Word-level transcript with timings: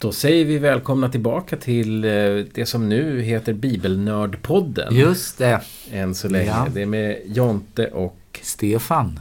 Då 0.00 0.12
säger 0.12 0.44
vi 0.44 0.58
välkomna 0.58 1.08
tillbaka 1.08 1.56
till 1.56 2.04
eh, 2.04 2.10
det 2.54 2.66
som 2.68 2.88
nu 2.88 3.20
heter 3.22 3.52
Bibelnördpodden. 3.52 4.94
Just 4.94 5.38
det. 5.38 5.60
Än 5.92 6.14
så 6.14 6.28
länge. 6.28 6.46
Ja. 6.46 6.66
Det 6.74 6.82
är 6.82 6.86
med 6.86 7.18
Jonte 7.26 7.86
och... 7.86 8.16
Stefan. 8.42 9.20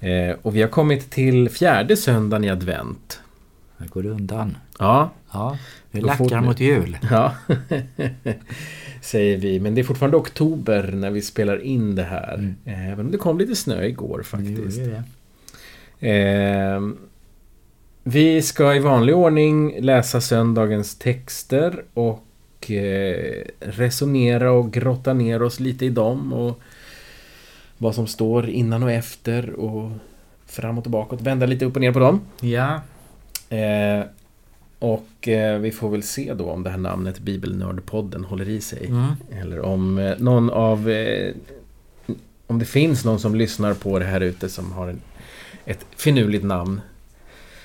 Eh, 0.00 0.36
och 0.42 0.56
vi 0.56 0.60
har 0.62 0.68
kommit 0.68 1.10
till 1.10 1.48
fjärde 1.50 1.96
söndagen 1.96 2.44
i 2.44 2.50
advent. 2.50 3.20
Det 3.78 3.88
går 3.88 4.06
undan. 4.06 4.56
Ja, 4.78 5.10
Ja, 5.32 5.58
vi 5.90 6.00
lackar 6.00 6.40
mot 6.40 6.60
jul. 6.60 6.98
ja. 7.10 7.34
säger 9.00 9.36
vi. 9.36 9.60
Men 9.60 9.74
det 9.74 9.80
är 9.80 9.84
fortfarande 9.84 10.16
oktober 10.16 10.92
när 10.94 11.10
vi 11.10 11.22
spelar 11.22 11.62
in 11.62 11.94
det 11.94 12.02
här. 12.02 12.34
Mm. 12.34 12.54
Eh, 12.64 12.88
Även 12.92 13.06
om 13.06 13.12
det 13.12 13.18
kom 13.18 13.38
lite 13.38 13.56
snö 13.56 13.84
igår 13.84 14.18
Det 14.18 14.24
faktiskt. 14.24 14.78
gjorde 14.78 15.02
det. 16.00 16.08
Eh, 16.10 16.80
vi 18.02 18.42
ska 18.42 18.74
i 18.74 18.78
vanlig 18.78 19.16
ordning 19.16 19.80
läsa 19.80 20.20
söndagens 20.20 20.98
texter 20.98 21.84
och 21.94 22.70
eh, 22.70 23.44
resonera 23.60 24.52
och 24.52 24.72
grotta 24.72 25.12
ner 25.12 25.42
oss 25.42 25.60
lite 25.60 25.86
i 25.86 25.90
dem 25.90 26.32
och 26.32 26.60
vad 27.78 27.94
som 27.94 28.06
står 28.06 28.48
innan 28.48 28.82
och 28.82 28.90
efter 28.90 29.50
och 29.50 29.90
fram 30.46 30.78
och 30.78 30.84
tillbaka 30.84 31.16
och 31.16 31.26
vända 31.26 31.46
lite 31.46 31.64
upp 31.64 31.74
och 31.74 31.80
ner 31.80 31.92
på 31.92 31.98
dem. 31.98 32.20
Ja, 32.40 32.80
Eh, 33.50 34.04
och 34.78 35.28
eh, 35.28 35.58
vi 35.58 35.70
får 35.70 35.90
väl 35.90 36.02
se 36.02 36.34
då 36.34 36.50
om 36.50 36.62
det 36.62 36.70
här 36.70 36.78
namnet 36.78 37.18
Bibelnördpodden 37.18 38.24
håller 38.24 38.48
i 38.48 38.60
sig. 38.60 38.86
mm. 38.86 39.12
Eller 39.40 39.60
om 39.60 39.98
eh, 39.98 40.18
någon 40.18 40.50
av... 40.50 40.90
Eh, 40.90 41.34
om 42.46 42.58
det 42.58 42.64
finns 42.64 43.04
någon 43.04 43.20
som 43.20 43.34
lyssnar 43.34 43.74
på 43.74 43.98
det 43.98 44.04
här 44.04 44.20
ute 44.20 44.48
som 44.48 44.72
har 44.72 44.88
en, 44.88 45.00
ett 45.64 45.86
finurligt 45.96 46.44
namn. 46.44 46.80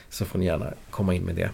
Så 0.10 0.26
får 0.26 0.40
ni 0.40 0.46
gärna 0.46 0.74
komma 0.90 1.14
in 1.14 1.24
med 1.24 1.36
det. 1.36 1.50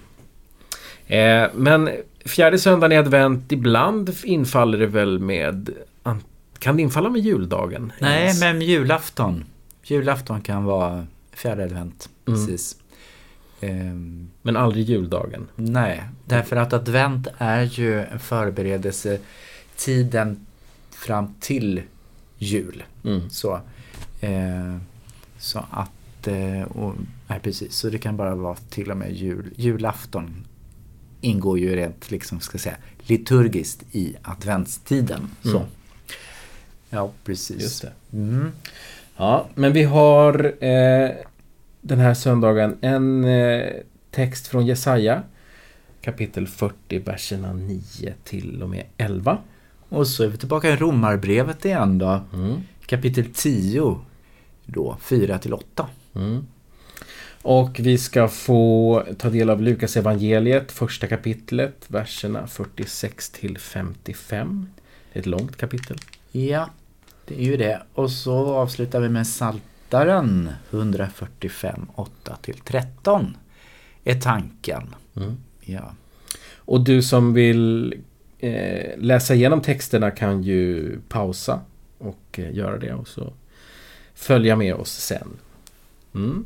Eh, 1.18 1.50
men 1.56 1.90
fjärde 2.26 2.60
söndagen 2.60 2.92
i 2.92 2.96
advent, 2.98 3.52
ibland 3.52 4.16
infaller 4.24 4.78
det 4.78 4.88
väl 4.88 5.20
med... 5.20 5.70
an- 6.04 6.24
Kan 6.60 6.76
det 6.76 6.82
infalla 6.82 7.10
med 7.10 7.22
juldagen? 7.22 7.92
Nej, 8.02 8.22
ens? 8.22 8.40
men 8.42 8.62
julafton. 8.62 9.46
Julafton 9.84 10.42
kan 10.42 10.64
vara 10.64 11.08
fjärde 11.34 11.64
advent. 11.64 12.10
Mm. 12.28 12.40
Precis. 12.40 12.78
Ehm, 13.62 14.30
Men 14.42 14.58
aldrig 14.58 14.90
juldagen. 14.90 15.48
nej, 15.56 16.04
därför 16.26 16.56
att 16.56 16.74
advent 16.74 17.28
är 17.38 17.62
ju 17.62 18.00
en 18.02 18.20
förberedelse 18.20 19.20
tiden 19.76 20.46
fram 20.92 21.34
till 21.40 21.82
jul. 22.38 22.84
Mm. 23.06 23.30
Så, 23.30 23.60
eh, 24.22 24.78
så 25.40 25.66
att, 25.72 25.92
eh, 26.28 26.64
och, 26.64 26.96
nej 27.28 27.40
precis, 27.40 27.74
så 27.74 27.90
det 27.90 27.98
kan 27.98 28.18
bara 28.18 28.36
vara 28.36 28.56
till 28.56 28.92
och 28.92 28.98
med 28.98 29.14
jul, 29.14 29.54
julafton 29.56 30.46
ingår 31.22 31.60
ju 31.60 31.76
rent 31.76 32.12
liksom, 32.12 32.40
ska 32.40 32.58
säga, 32.58 32.76
liturgiskt 33.00 33.84
i 33.92 34.16
adventstiden. 34.22 35.30
Så. 35.44 35.58
Mm. 35.58 35.70
Ja, 36.90 37.12
precis. 37.24 37.62
Just 37.62 37.82
det. 37.82 37.92
Mm. 38.14 38.52
Ja, 39.18 39.48
men 39.56 39.74
vi 39.74 39.84
har 39.84 40.46
eh, 40.64 41.10
den 41.82 42.00
här 42.00 42.14
söndagen 42.14 42.78
en 42.82 43.26
eh, 43.26 43.68
text 44.12 44.48
från 44.48 44.66
Jesaja. 44.66 45.24
Kapitel 46.02 46.48
40, 46.48 47.00
verserna 47.00 47.54
9 47.54 48.14
till 48.24 48.64
och 48.64 48.70
med 48.70 48.86
11. 48.98 49.38
Och 49.90 50.08
så 50.08 50.24
är 50.24 50.28
vi 50.28 50.38
tillbaka 50.38 50.70
i 50.70 50.76
Romarbrevet 50.76 51.66
igen 51.66 51.98
då. 51.98 52.22
Mm. 52.34 52.62
Kapitel 52.86 53.26
10, 53.34 54.00
då 54.66 54.98
4 55.02 55.40
till 55.40 55.54
8. 55.54 55.88
Mm. 56.16 56.48
Och 57.42 57.80
vi 57.80 57.98
ska 57.98 58.28
få 58.28 59.04
ta 59.18 59.30
del 59.30 59.50
av 59.50 59.62
Lukas 59.62 59.98
evangeliet, 59.98 60.72
första 60.72 61.08
kapitlet, 61.08 61.86
verserna 61.88 62.48
46 62.48 63.30
till 63.30 63.58
55. 63.58 64.70
Det 65.14 65.20
är 65.20 65.22
ett 65.22 65.26
långt 65.26 65.58
kapitel. 65.58 65.98
Ja, 66.32 66.70
det 67.26 67.42
är 67.42 67.46
ju 67.46 67.58
det. 67.58 67.82
Och 67.94 68.12
så 68.12 68.56
avslutar 68.56 69.02
vi 69.02 69.10
med 69.10 69.28
Saltaren 69.28 70.50
145, 70.72 71.88
8 71.96 72.38
till 72.42 72.60
13. 72.60 73.38
Är 74.04 74.20
tanken. 74.20 74.96
Mm. 75.16 75.38
Ja. 75.62 75.96
Och 76.56 76.84
du 76.84 77.02
som 77.02 77.34
vill 77.34 77.96
eh, 78.40 78.98
läsa 78.98 79.36
igenom 79.36 79.62
texterna 79.62 80.12
kan 80.12 80.44
ju 80.44 80.98
pausa 81.10 81.62
och 81.98 82.40
eh, 82.40 82.56
göra 82.56 82.78
det 82.78 82.94
och 82.94 83.08
så 83.08 83.34
följa 84.14 84.56
med 84.56 84.76
oss 84.76 84.92
sen. 84.92 85.28
Mm. 86.16 86.46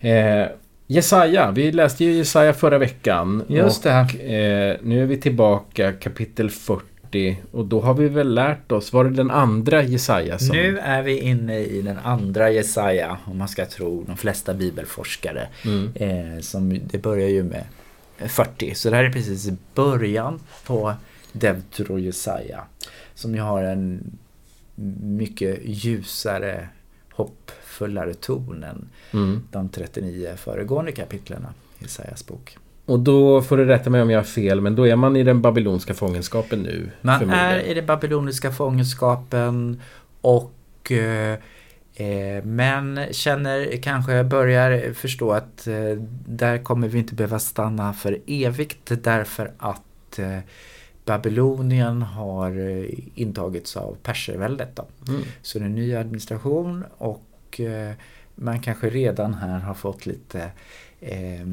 Eh, 0.00 0.48
Jesaja, 0.86 1.50
vi 1.50 1.72
läste 1.72 2.04
ju 2.04 2.12
Jesaja 2.12 2.52
förra 2.52 2.78
veckan. 2.78 3.44
Just 3.48 3.86
och, 3.86 3.92
Eh, 4.20 4.76
nu 4.82 5.02
är 5.02 5.06
vi 5.06 5.16
tillbaka 5.16 5.92
kapitel 5.92 6.50
40 6.50 7.38
och 7.50 7.66
då 7.66 7.80
har 7.80 7.94
vi 7.94 8.08
väl 8.08 8.34
lärt 8.34 8.72
oss, 8.72 8.92
var 8.92 9.04
det 9.04 9.10
den 9.10 9.30
andra 9.30 9.82
Jesaja 9.82 10.38
som... 10.38 10.56
Nu 10.56 10.78
är 10.78 11.02
vi 11.02 11.18
inne 11.18 11.58
i 11.58 11.82
den 11.82 11.98
andra 11.98 12.50
Jesaja, 12.50 13.18
om 13.24 13.38
man 13.38 13.48
ska 13.48 13.66
tro 13.66 14.04
de 14.04 14.16
flesta 14.16 14.54
bibelforskare. 14.54 15.48
Mm. 15.64 15.92
Eh, 15.94 16.40
som, 16.40 16.80
det 16.90 16.98
börjar 16.98 17.28
ju 17.28 17.42
med 17.42 17.64
40, 18.18 18.74
så 18.74 18.90
det 18.90 18.96
här 18.96 19.04
är 19.04 19.12
precis 19.12 19.50
början 19.74 20.40
på 20.66 20.94
Deutero 21.32 21.98
Jesaja. 21.98 22.64
Som 23.14 23.34
ju 23.34 23.40
har 23.40 23.62
en 23.62 24.18
mycket 25.02 25.60
ljusare, 25.64 26.68
hoppfullare 27.18 28.14
ton 28.14 28.64
än 28.64 28.88
Mm. 29.12 29.42
de 29.50 29.68
39 29.68 30.28
föregående 30.36 30.92
kapitlen 30.92 31.46
i 31.78 31.82
Jesajas 31.82 32.26
bok. 32.26 32.56
Och 32.84 33.00
då 33.00 33.42
får 33.42 33.56
du 33.56 33.64
rätta 33.64 33.90
mig 33.90 34.02
om 34.02 34.10
jag 34.10 34.18
har 34.18 34.24
fel, 34.24 34.60
men 34.60 34.74
då 34.76 34.86
är 34.86 34.96
man 34.96 35.16
i 35.16 35.22
den 35.22 35.42
babylonska 35.42 35.94
fångenskapen 35.94 36.62
nu. 36.62 36.90
Man 37.00 37.30
är 37.30 37.58
i 37.60 37.74
den 37.74 37.86
babyloniska 37.86 38.52
fångenskapen 38.52 39.80
och 40.20 40.92
eh, 40.92 41.38
eh, 41.94 42.44
men 42.44 43.00
känner, 43.10 43.82
kanske 43.82 44.24
börjar 44.24 44.92
förstå 44.92 45.32
att 45.32 45.66
eh, 45.66 45.74
där 46.26 46.58
kommer 46.58 46.88
vi 46.88 46.98
inte 46.98 47.14
behöva 47.14 47.38
stanna 47.38 47.92
för 47.92 48.18
evigt 48.26 48.92
därför 49.04 49.52
att 49.58 50.18
eh, 50.18 50.38
Babylonien 51.08 52.02
har 52.02 52.58
eh, 52.58 52.90
intagits 53.14 53.76
av 53.76 53.96
perserväldet. 54.02 54.76
Då. 54.76 54.86
Mm. 55.08 55.22
Så 55.42 55.58
det 55.58 55.64
är 55.64 55.66
en 55.66 55.74
ny 55.74 55.94
administration 55.94 56.84
och 56.98 57.60
eh, 57.60 57.92
man 58.34 58.60
kanske 58.60 58.90
redan 58.90 59.34
här 59.34 59.58
har 59.58 59.74
fått 59.74 60.06
lite 60.06 60.50
eh, 61.00 61.46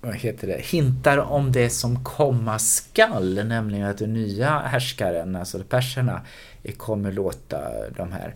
vad 0.00 0.14
heter 0.14 0.46
det, 0.46 0.60
hintar 0.60 1.18
om 1.18 1.52
det 1.52 1.70
som 1.70 2.04
komma 2.04 2.58
skall, 2.58 3.46
nämligen 3.46 3.86
att 3.86 3.98
den 3.98 4.12
nya 4.12 4.58
härskaren, 4.58 5.36
alltså 5.36 5.64
perserna, 5.64 6.20
eh, 6.62 6.74
kommer 6.74 7.12
låta 7.12 7.90
de 7.96 8.12
här 8.12 8.34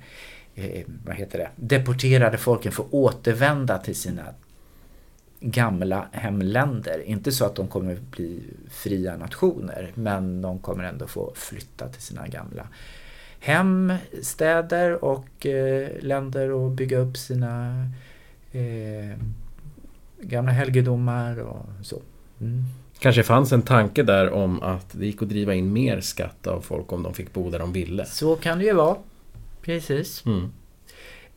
eh, 0.55 0.85
vad 1.07 1.17
heter 1.17 1.39
det, 1.39 1.51
deporterade 1.57 2.39
folken 2.39 2.73
få 2.73 2.87
återvända 2.91 3.79
till 3.79 3.97
sina 3.97 4.23
gamla 5.43 6.09
hemländer. 6.13 7.03
Inte 7.07 7.33
så 7.33 7.45
att 7.45 7.55
de 7.55 7.69
kommer 7.69 7.99
bli 8.11 8.41
fria 8.71 9.17
nationer, 9.17 9.93
men 9.95 10.43
de 10.43 10.59
kommer 10.59 10.85
ändå 10.85 11.07
få 11.07 11.33
flytta 11.35 11.89
till 11.89 12.03
sina 12.03 12.27
gamla 12.27 12.67
hem, 13.43 13.93
städer 14.23 15.05
och 15.05 15.47
eh, 15.47 15.89
länder 16.01 16.51
och 16.51 16.71
bygga 16.71 16.99
upp 16.99 17.17
sina 17.17 17.87
eh, 18.53 19.19
gamla 20.21 20.53
helgedomar 20.53 21.39
och 21.39 21.67
så. 21.83 22.03
Mm. 22.41 22.65
Kanske 22.99 23.23
fanns 23.23 23.53
en 23.53 23.63
tanke 23.63 24.03
där 24.03 24.31
om 24.31 24.63
att 24.63 24.87
det 24.93 25.07
gick 25.07 25.23
att 25.23 25.29
driva 25.29 25.55
in 25.55 25.73
mer 25.73 26.01
skatt 26.01 26.47
av 26.47 26.61
folk 26.61 26.93
om 26.93 27.03
de 27.03 27.15
fick 27.15 27.33
bo 27.33 27.51
där 27.51 27.59
de 27.59 27.73
ville. 27.73 28.07
Så 28.07 28.37
kan 28.37 28.59
det 28.59 28.65
ju 28.65 28.73
vara. 28.73 28.97
Precis. 29.63 30.25
Mm. 30.27 30.53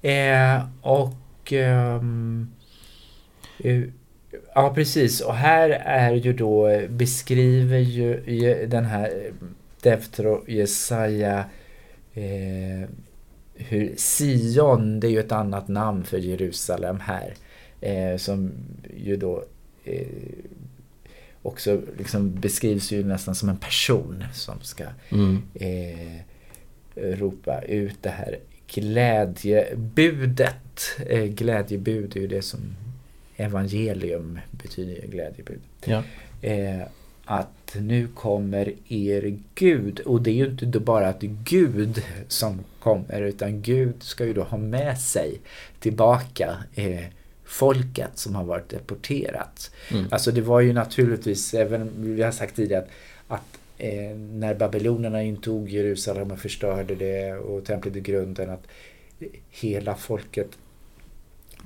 Eh, 0.02 0.66
och 0.82 1.54
ehm, 1.54 2.52
eh, 2.60 2.65
Ja 4.56 4.74
precis 4.76 5.22
och 5.22 5.36
här 5.36 5.70
är 5.86 6.14
ju 6.14 6.34
då 6.34 6.82
beskriver 6.90 7.80
ju, 7.80 8.66
den 8.68 8.86
här 8.86 9.32
Deftro 9.82 10.44
Jesaja 10.48 11.46
eh, 12.14 12.90
hur 13.56 13.94
Sion, 13.98 15.00
det 15.00 15.08
är 15.08 15.12
ju 15.12 15.20
ett 15.20 15.32
annat 15.32 15.68
namn 15.68 16.04
för 16.04 16.18
Jerusalem 16.18 17.00
här. 17.00 17.34
Eh, 17.82 18.18
som 18.18 18.52
ju 18.98 19.16
då 19.18 19.44
eh, 19.84 20.08
också 21.42 21.82
liksom 21.98 22.36
beskrivs 22.36 22.92
ju 22.92 23.04
nästan 23.04 23.36
som 23.36 23.50
en 23.50 23.58
person 23.58 24.24
som 24.34 24.62
ska 24.62 24.84
Mm. 25.12 25.42
eh, 25.54 26.20
ropa 26.96 27.62
ut 27.62 27.98
det 28.02 28.10
här 28.10 28.38
glädjebudet. 28.74 30.80
Eh, 31.08 31.24
glädjebud 31.24 32.18
är 32.18 32.22
ju 32.22 32.28
det 32.28 32.42
som 32.42 32.60
evangelium 33.38 34.40
betyder 34.52 34.94
ju 34.94 35.08
glädjebud. 35.08 35.60
Ja. 35.86 36.04
Eh, 36.42 36.82
att 37.26 37.76
nu 37.80 38.08
kommer 38.08 38.74
er 38.88 39.38
Gud. 39.56 40.00
Och 40.00 40.22
det 40.22 40.32
är 40.32 40.34
ju 40.34 40.46
inte 40.46 40.66
då 40.66 40.80
bara 40.80 41.08
att 41.08 41.22
Gud 41.22 42.04
som 42.28 42.60
kommer 42.80 43.22
utan 43.22 43.62
Gud 43.62 44.04
ska 44.04 44.26
ju 44.26 44.34
då 44.34 44.44
ha 44.44 44.58
med 44.58 45.00
sig 45.00 45.40
tillbaka 45.80 46.56
eh, 46.76 47.06
folket 47.46 48.12
som 48.14 48.36
har 48.36 48.44
varit 48.44 48.70
deporterat. 48.70 49.72
Mm. 49.92 50.06
Alltså 50.12 50.32
det 50.32 50.42
var 50.42 50.62
ju 50.62 50.74
naturligtvis, 50.74 51.54
även 51.54 51.92
vi 51.98 52.24
har 52.24 52.32
sagt 52.32 52.56
tidigare 52.56 52.82
att, 52.82 52.90
att 53.28 53.60
eh, 53.78 54.16
när 54.18 54.56
babylonerna 54.56 55.24
intog 55.24 55.70
Jerusalem 55.70 56.32
och 56.32 56.40
förstörde 56.40 56.96
det 56.96 57.34
och 57.34 57.66
templet 57.66 57.96
i 57.96 58.02
grunden 58.02 58.50
att 58.50 58.68
hela 59.50 59.96
folket 59.96 60.50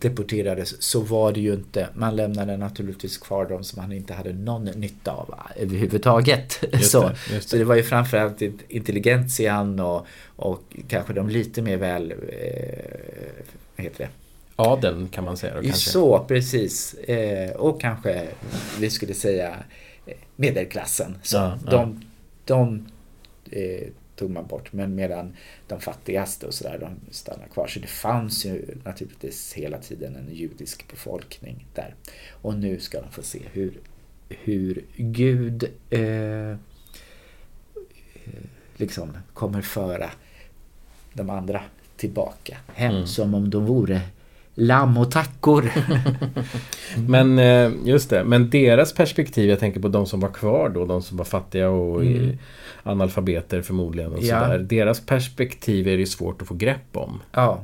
deporterades 0.01 0.81
så 0.81 1.01
var 1.01 1.31
det 1.31 1.40
ju 1.40 1.54
inte. 1.54 1.88
Man 1.94 2.16
lämnade 2.16 2.57
naturligtvis 2.57 3.18
kvar 3.18 3.46
de 3.46 3.63
som 3.63 3.81
man 3.81 3.92
inte 3.92 4.13
hade 4.13 4.34
någon 4.34 4.66
nytta 4.66 5.12
av 5.12 5.36
överhuvudtaget. 5.56 6.63
Just 6.74 6.92
så, 6.92 7.01
det, 7.01 7.16
det. 7.30 7.42
så 7.42 7.56
det 7.56 7.63
var 7.63 7.75
ju 7.75 7.84
framförallt 7.84 8.42
intelligentian 8.68 9.80
och, 9.80 10.06
och 10.36 10.63
kanske 10.88 11.13
de 11.13 11.30
lite 11.30 11.62
mer 11.62 11.78
väl... 11.78 12.12
Eh, 12.12 13.84
heter 13.84 13.98
det? 13.98 14.10
Adeln 14.56 15.07
kan 15.07 15.24
man 15.24 15.38
säga 15.38 15.56
då 15.56 15.62
kanske. 15.62 15.90
Så, 15.90 16.25
precis. 16.28 16.94
Eh, 16.94 17.51
och 17.51 17.81
kanske 17.81 18.28
vi 18.80 18.90
skulle 18.90 19.13
säga 19.13 19.56
medelklassen. 20.36 21.18
Så 21.24 21.38
Ja, 21.38 21.57
ja. 21.66 21.72
de 21.72 22.01
de 22.50 22.88
eh, 23.51 23.88
tog 24.19 24.30
man 24.31 24.48
bort. 24.48 24.74
Men 24.74 24.95
medan 24.95 25.36
de 25.68 25.80
fattigaste 25.81 26.45
och 26.48 26.54
sådär, 26.54 26.77
de 26.80 27.13
stannar 27.13 27.48
kvar. 27.48 27.68
Så 27.68 27.80
det 27.80 27.88
fanns 27.88 28.45
ju 28.45 28.66
naturligtvis 28.83 29.54
hela 29.54 29.77
tiden 29.77 30.16
en 30.16 30.33
judisk 30.36 30.92
befolkning 30.92 31.66
där. 31.74 31.95
Och 32.42 32.56
nu 32.56 32.80
ska 32.80 33.01
de 33.01 33.12
få 33.12 33.24
se 33.24 33.42
hur, 33.54 33.80
hur 34.30 34.86
Gud 34.98 35.63
eh, 35.89 36.56
liksom 38.75 39.18
kommer 39.33 39.62
föra 39.62 40.12
de 41.13 41.30
andra 41.30 41.62
tillbaka 41.98 42.57
hem 42.75 42.95
Mm. 42.95 43.07
som 43.07 43.33
om 43.33 43.50
de 43.50 43.65
vore 43.65 44.01
lamm 44.59 44.97
och 44.97 45.11
tackor. 45.11 45.71
Men 47.07 47.39
eh, 47.39 47.71
just 47.85 48.09
det, 48.09 48.23
men 48.23 48.50
deras 48.50 48.94
perspektiv, 48.94 49.50
jag 49.50 49.59
tänker 49.59 49.79
på 49.79 49.88
de 49.88 50.06
som 50.06 50.19
var 50.19 50.29
kvar 50.29 50.69
då, 50.69 50.85
de 50.85 51.01
som 51.01 51.17
var 51.17 51.25
fattiga 51.25 51.69
och 51.69 52.01
Mm. 52.01 52.38
analfabeter 52.83 53.61
förmodligen 53.61 54.11
och 54.13 54.23
Ja. 54.23 54.39
sådär. 54.41 54.59
Deras 54.59 55.00
perspektiv 55.06 55.88
är 55.88 55.91
det 55.91 55.97
ju 56.00 56.06
svårt 56.06 56.41
att 56.41 56.47
få 56.47 56.53
grepp 56.53 56.97
om, 56.97 57.19
ja, 57.31 57.61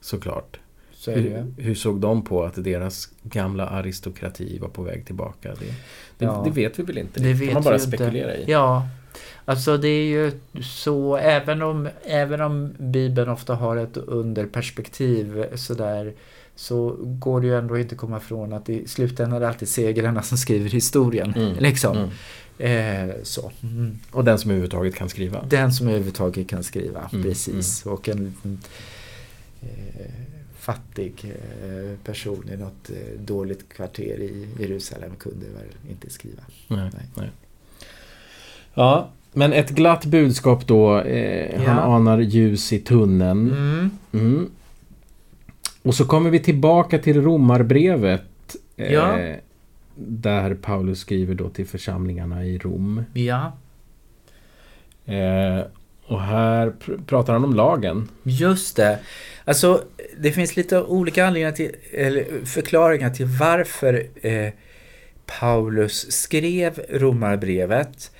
såklart. 0.00 0.56
så. 0.94 1.10
Hur, 1.10 1.44
hur 1.58 1.74
såg 1.74 2.00
de 2.00 2.24
på 2.24 2.44
att 2.44 2.64
deras 2.64 3.08
gamla 3.22 3.66
aristokrati 3.66 4.58
var 4.58 4.68
på 4.68 4.82
väg 4.82 5.06
tillbaka? 5.06 5.48
Det, 5.48 5.64
det, 6.18 6.24
Ja. 6.24 6.42
det 6.44 6.50
vet 6.50 6.78
vi 6.78 6.82
väl 6.82 6.98
inte? 6.98 7.20
Det 7.20 7.32
Det 7.32 7.44
kan 7.46 7.54
man 7.54 7.62
bara 7.62 7.76
ju 7.78 7.84
inte. 7.84 7.96
spekulera 7.96 8.36
i. 8.36 8.44
Ja, 8.48 8.88
alltså 9.44 9.76
det 9.76 9.88
är 9.88 10.04
ju 10.04 10.32
så 10.62 11.16
även 11.16 11.62
om, 11.62 11.88
även 12.04 12.40
om 12.40 12.74
Bibeln 12.78 13.28
ofta 13.30 13.54
har 13.54 13.76
ett 13.76 13.96
underperspektiv 13.96 15.56
sådär 15.56 16.12
så 16.56 16.96
går 17.00 17.40
det 17.40 17.46
ju 17.46 17.58
ändå 17.58 17.78
inte 17.78 17.94
komma 17.94 18.16
ifrån 18.16 18.52
att 18.52 18.68
i 18.68 18.88
slutändan 18.88 19.36
är 19.36 19.40
det 19.40 19.48
alltid 19.48 19.68
segrarna 19.68 20.22
som 20.22 20.38
skriver 20.38 20.70
historien. 20.70 21.34
Mm, 21.36 21.54
Liksom. 21.58 21.96
Mm. 21.96 22.10
Eh, 22.58 23.14
så. 23.22 23.52
Mm. 23.62 23.98
Och 24.10 24.24
den 24.24 24.38
som 24.38 24.50
överhuvudtaget 24.50 24.94
kan 24.94 25.08
skriva. 25.08 25.44
Den 25.48 25.72
som 25.72 25.88
överhuvudtaget 25.88 26.48
kan 26.48 26.64
skriva, 26.64 27.08
Mm, 27.12 27.22
precis. 27.24 27.86
Och 27.86 28.08
en 28.08 28.24
liten 28.24 28.58
eh, 29.62 30.10
fattig 30.58 31.24
eh, 31.24 31.98
person 32.04 32.50
i 32.52 32.56
något 32.56 32.90
eh, 32.90 33.20
dåligt 33.20 33.68
kvarter 33.68 34.20
i 34.20 34.48
Jerusalem 34.58 35.16
kunde 35.18 35.46
väl 35.46 35.90
inte 35.90 36.10
skriva. 36.10 36.42
Nej, 36.68 36.90
Nej. 36.94 37.06
nej. 37.14 37.30
Ja, 38.80 39.08
men 39.32 39.52
ett 39.52 39.70
glatt 39.70 40.04
budskap 40.04 40.66
då. 40.66 40.98
Eh, 41.00 41.56
Han 41.66 41.76
Ja. 41.76 41.82
anar 41.82 42.18
ljus 42.20 42.72
i 42.72 42.78
tunneln. 42.78 43.50
Mm. 43.52 43.90
Mm. 44.12 44.50
Och 45.82 45.94
så 45.94 46.04
kommer 46.04 46.30
vi 46.30 46.38
tillbaka 46.38 46.98
till 46.98 47.22
romarbrevet. 47.22 48.56
Eh, 48.76 48.92
Ja. 48.92 49.18
Där 49.96 50.54
Paulus 50.54 50.98
skriver 51.00 51.34
då 51.34 51.48
till 51.48 51.66
församlingarna 51.66 52.44
i 52.44 52.58
Rom. 52.58 53.04
Ja, 53.14 53.52
Eh, 55.06 55.64
och 56.06 56.22
här 56.22 56.72
pr- 56.84 57.04
pratar 57.06 57.32
han 57.32 57.44
om 57.44 57.54
lagen. 57.54 58.08
Just 58.22 58.76
det. 58.76 58.98
Alltså, 59.44 59.82
det 60.18 60.32
finns 60.32 60.56
lite 60.56 60.82
olika 60.82 61.26
anledningar 61.26 61.52
till, 61.52 61.70
eller 61.92 62.44
förklaringar 62.44 63.10
till 63.10 63.26
varför 63.26 64.06
eh, 64.22 64.52
Paulus 65.40 66.12
skrev 66.12 66.80
Romarbrevet. 66.90 68.10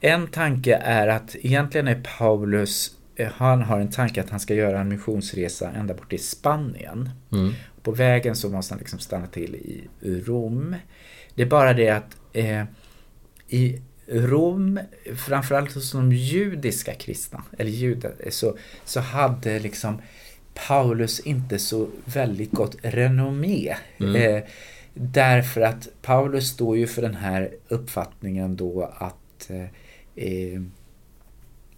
En 0.00 0.26
tanke 0.26 0.74
är 0.74 1.08
att 1.08 1.36
egentligen 1.40 1.88
är 1.88 2.02
Paulus, 2.18 2.96
eh, 3.16 3.32
han 3.32 3.62
har 3.62 3.80
en 3.80 3.90
tanke 3.90 4.20
att 4.20 4.30
han 4.30 4.40
ska 4.40 4.54
göra 4.54 4.80
en 4.80 4.88
missionsresa 4.88 5.70
ända 5.70 5.94
bort 5.94 6.10
till 6.10 6.24
Spanien. 6.24 7.10
Mm. 7.32 7.54
På 7.82 7.92
vägen 7.92 8.36
så 8.36 8.48
måste 8.48 8.74
han 8.74 8.78
liksom 8.78 8.98
stanna 8.98 9.26
till 9.26 9.54
i 9.54 9.88
Rom. 10.00 10.76
Det 11.34 11.42
är 11.42 11.46
bara 11.46 11.72
det 11.72 11.88
att 11.88 12.16
eh, 12.32 12.64
i 13.48 13.80
Rom, 14.08 14.80
framförallt 15.16 15.74
hos 15.74 15.92
de 15.92 16.12
judiska 16.12 16.94
kristna, 16.94 17.42
eller 17.58 17.70
judar, 17.70 18.12
så, 18.30 18.56
så 18.84 19.00
hade 19.00 19.58
liksom 19.58 20.00
Paulus 20.66 21.20
inte 21.20 21.58
så 21.58 21.88
väldigt 22.04 22.52
gott 22.52 22.76
renommé. 22.82 23.76
Mm. 23.98 24.16
Eh, 24.16 24.42
därför 24.94 25.60
att 25.60 25.88
Paulus 26.02 26.48
står 26.48 26.76
ju 26.76 26.86
för 26.86 27.02
den 27.02 27.14
här 27.14 27.50
uppfattningen 27.68 28.56
då 28.56 28.92
att 28.98 29.50
eh, 29.50 29.66
eh, 30.16 30.62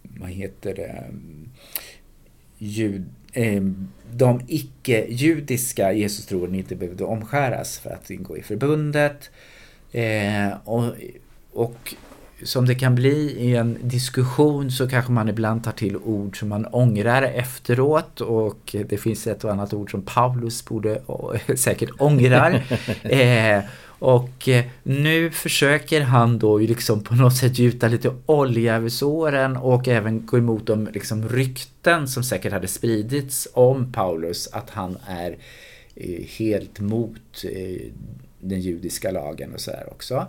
vad 0.01 0.29
heter 0.29 0.75
det? 0.75 1.05
Jud, 2.57 3.05
eh, 3.33 3.63
de 4.11 4.41
icke-judiska 4.47 5.93
Jesustroende 5.93 6.57
inte 6.57 6.75
behövde 6.75 7.03
omskäras 7.03 7.79
för 7.79 7.89
att 7.89 8.09
ingå 8.09 8.37
i 8.37 8.41
förbundet. 8.41 9.31
Eh, 9.91 10.49
och, 10.63 10.93
och 11.51 11.95
som 12.43 12.65
det 12.65 12.75
kan 12.75 12.95
bli 12.95 13.35
i 13.39 13.55
en 13.55 13.77
diskussion 13.81 14.71
så 14.71 14.89
kanske 14.89 15.11
man 15.11 15.29
ibland 15.29 15.63
tar 15.63 15.71
till 15.71 15.97
ord 15.97 16.39
som 16.39 16.49
man 16.49 16.65
ångrar 16.65 17.21
efteråt 17.21 18.21
och 18.21 18.75
det 18.89 18.97
finns 18.97 19.27
ett 19.27 19.43
och 19.43 19.51
annat 19.51 19.73
ord 19.73 19.91
som 19.91 20.01
Paulus 20.01 20.65
borde 20.65 21.01
säkert 21.55 21.89
ångrar. 21.97 22.63
eh, 23.03 23.63
och 23.99 24.49
eh, 24.49 24.65
nu 24.83 25.31
försöker 25.31 26.01
han 26.01 26.39
då 26.39 26.57
liksom 26.57 27.03
på 27.03 27.15
något 27.15 27.37
sätt 27.37 27.59
gjuta 27.59 27.87
lite 27.87 28.11
olja 28.25 28.75
över 28.75 28.89
såren 28.89 29.57
och 29.57 29.87
även 29.87 30.25
gå 30.25 30.37
emot 30.37 30.67
de 30.67 30.87
liksom 30.93 31.29
rykten 31.29 32.07
som 32.07 32.23
säkert 32.23 32.53
hade 32.53 32.67
spridits 32.67 33.47
om 33.53 33.91
Paulus 33.91 34.47
att 34.51 34.69
han 34.69 34.97
är 35.07 35.37
eh, 35.95 36.23
helt 36.37 36.79
mot 36.79 37.43
eh, 37.43 37.81
den 38.39 38.61
judiska 38.61 39.11
lagen 39.11 39.53
och 39.53 39.59
sådär 39.59 39.87
också. 39.91 40.27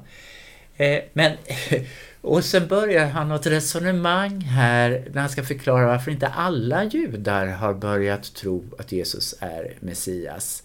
Eh, 0.81 1.03
Men, 1.13 1.37
och 2.21 2.45
sen 2.45 2.69
börjar 2.69 3.07
han 3.07 3.29
något 3.29 3.47
resonemang 3.47 4.41
här 4.41 5.05
när 5.13 5.21
han 5.21 5.31
ska 5.31 5.43
förklara 5.45 5.87
varför 5.87 6.11
inte 6.11 6.29
alla 6.29 6.85
judar 6.85 7.47
har 7.47 7.75
börjat 7.75 8.35
tro 8.35 8.65
att 8.79 8.93
Jesus 8.93 9.35
är 9.41 9.75
Messias. 9.81 10.63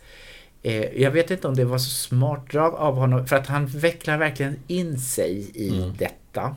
Eh, 0.63 1.01
Jag 1.01 1.11
vet 1.11 1.31
inte 1.31 1.47
om 1.47 1.55
det 1.55 1.65
var 1.65 1.77
så 1.77 1.89
smart 1.89 2.51
drag 2.51 2.73
av 2.75 2.95
honom, 2.95 3.27
för 3.27 3.35
att 3.35 3.47
han 3.47 3.67
vecklar 3.67 4.17
verkligen 4.17 4.59
in 4.67 4.99
sig 4.99 5.51
i 5.53 5.69
Mm. 5.77 5.93
detta. 5.97 6.55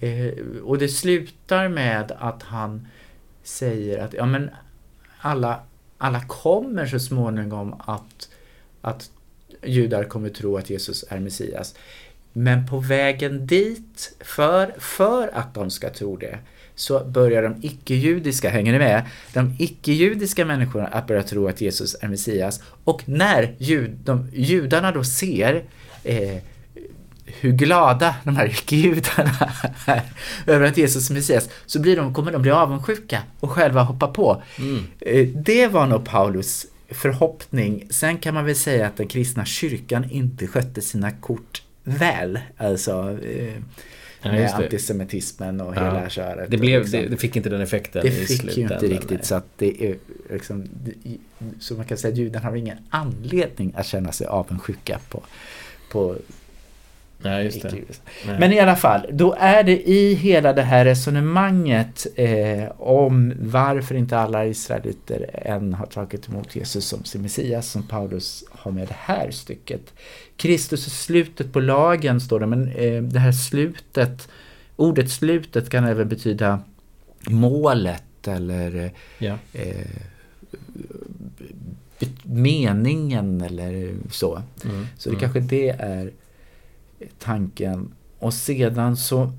Eh, 0.00 0.32
Och 0.64 0.78
det 0.78 0.88
slutar 0.88 1.68
med 1.68 2.12
att 2.18 2.42
han 2.42 2.88
säger 3.42 3.98
att 3.98 4.12
ja, 4.14 4.26
men 4.26 4.50
alla, 5.20 5.60
alla 5.98 6.20
kommer 6.20 6.86
så 6.86 6.98
småningom 6.98 7.74
att, 7.86 8.28
att 8.80 9.10
judar 9.62 10.04
kommer 10.04 10.28
tro 10.28 10.56
att 10.56 10.70
Jesus 10.70 11.04
är 11.08 11.18
Messias. 11.20 11.74
Men 12.32 12.66
på 12.66 12.78
vägen 12.78 13.46
dit, 13.46 14.16
för, 14.20 14.74
för 14.78 15.30
att 15.34 15.54
de 15.54 15.70
ska 15.70 15.90
tro 15.90 16.16
det, 16.16 16.38
så 16.74 17.04
börjar 17.04 17.42
de 17.42 17.54
icke-judiska, 17.62 18.50
hänger 18.50 18.72
ni 18.72 18.78
med? 18.78 19.02
De 19.32 19.56
icke-judiska 19.58 20.44
människorna 20.44 20.86
att 20.86 21.06
börja 21.06 21.22
tro 21.22 21.48
att 21.48 21.60
Jesus 21.60 21.96
är 22.00 22.08
Messias. 22.08 22.62
Och 22.84 23.08
när 23.08 23.54
jud, 23.58 23.90
de, 24.04 24.28
judarna 24.32 24.92
då 24.92 25.04
ser 25.04 25.64
eh, 26.04 26.36
hur 27.26 27.52
glada 27.52 28.14
de 28.24 28.36
här 28.36 28.46
icke-judarna 28.46 29.50
är 29.86 30.02
över 30.46 30.66
att 30.66 30.76
Jesus 30.76 31.10
är 31.10 31.14
Messias, 31.14 31.48
så 31.66 31.80
blir 31.80 31.96
de, 31.96 32.14
kommer 32.14 32.32
de 32.32 32.42
bli 32.42 32.50
avundsjuka 32.50 33.22
och 33.40 33.50
själva 33.50 33.82
hoppa 33.82 34.06
på. 34.08 34.42
Mm. 34.58 34.84
Eh, 35.00 35.28
Det 35.28 35.66
var 35.66 35.86
nog 35.86 36.04
Paulus 36.04 36.66
förhoppning. 36.88 37.86
Sen 37.90 38.18
kan 38.18 38.34
man 38.34 38.44
väl 38.44 38.56
säga 38.56 38.86
att 38.86 38.96
den 38.96 39.08
kristna 39.08 39.44
kyrkan 39.44 40.10
inte 40.10 40.46
skötte 40.46 40.80
sina 40.80 41.10
kort 41.10 41.62
väl. 41.84 42.38
Alltså 42.56 43.18
eh, 43.24 43.54
Ja, 44.22 44.32
med 44.32 44.40
det. 44.40 44.52
antisemitismen 44.54 45.60
och 45.60 45.76
Ja. 45.76 45.84
hela 45.84 46.08
köret. 46.10 46.50
Det, 46.50 46.56
blev, 46.56 46.80
liksom- 46.80 47.00
det, 47.00 47.08
det 47.08 47.16
fick 47.16 47.36
inte 47.36 47.48
den 47.48 47.60
effekten 47.60 48.02
det 48.04 48.10
fick 48.10 48.56
ju 48.56 48.62
inte 48.62 48.74
riktigt 48.78 49.10
nej. 49.10 49.18
så 49.24 49.34
att 49.34 49.46
det 49.58 49.84
är 49.84 49.96
liksom, 50.30 50.68
det- 50.84 51.16
så 51.60 51.74
man 51.74 51.84
kan 51.84 51.98
säga 51.98 52.12
att 52.12 52.18
judarna 52.18 52.48
har 52.48 52.56
ingen 52.56 52.78
anledning 52.90 53.72
att 53.76 53.86
känna 53.86 54.12
sig 54.12 54.26
avundsjuka 54.26 54.98
på, 55.08 55.22
på 55.92 56.16
Nej, 57.22 57.44
just 57.44 57.62
det. 57.62 57.72
Nej. 58.26 58.36
Men 58.38 58.52
i 58.52 58.60
alla 58.60 58.76
fall, 58.76 59.06
då 59.12 59.34
är 59.38 59.62
det 59.62 59.88
i 59.88 60.14
hela 60.14 60.52
det 60.52 60.62
här 60.62 60.84
resonemanget 60.84 62.06
eh, 62.16 62.64
om 62.78 63.32
varför 63.40 63.94
inte 63.94 64.18
alla 64.18 64.46
israeliter 64.46 65.30
än 65.32 65.74
har 65.74 65.86
tagit 65.86 66.28
emot 66.28 66.56
Jesus 66.56 66.84
som 66.84 67.04
sin 67.04 67.22
Messias 67.22 67.70
som 67.70 67.82
Paulus 67.82 68.44
har 68.50 68.70
med 68.70 68.88
det 68.88 68.96
här 68.98 69.30
stycket. 69.30 69.94
Kristus 70.36 70.86
är 70.86 70.90
slutet 70.90 71.52
på 71.52 71.60
lagen 71.60 72.20
står 72.20 72.40
det, 72.40 72.46
men 72.46 72.68
eh, 72.68 73.02
det 73.02 73.18
här 73.18 73.32
slutet, 73.32 74.28
ordet 74.76 75.10
slutet 75.10 75.70
kan 75.70 75.84
även 75.84 76.08
betyda 76.08 76.60
målet 77.26 78.28
eller 78.28 78.90
Ja. 79.18 79.38
eh, 79.52 79.86
meningen 82.22 83.40
eller 83.40 83.94
så. 84.10 84.42
Mm. 84.64 84.86
Så 84.98 85.08
det 85.08 85.16
mm. 85.16 85.20
kanske 85.20 85.40
det 85.40 85.68
är 85.68 86.10
tanken. 87.18 87.94
Och 88.18 88.34
sedan 88.34 88.96
så 88.96 89.32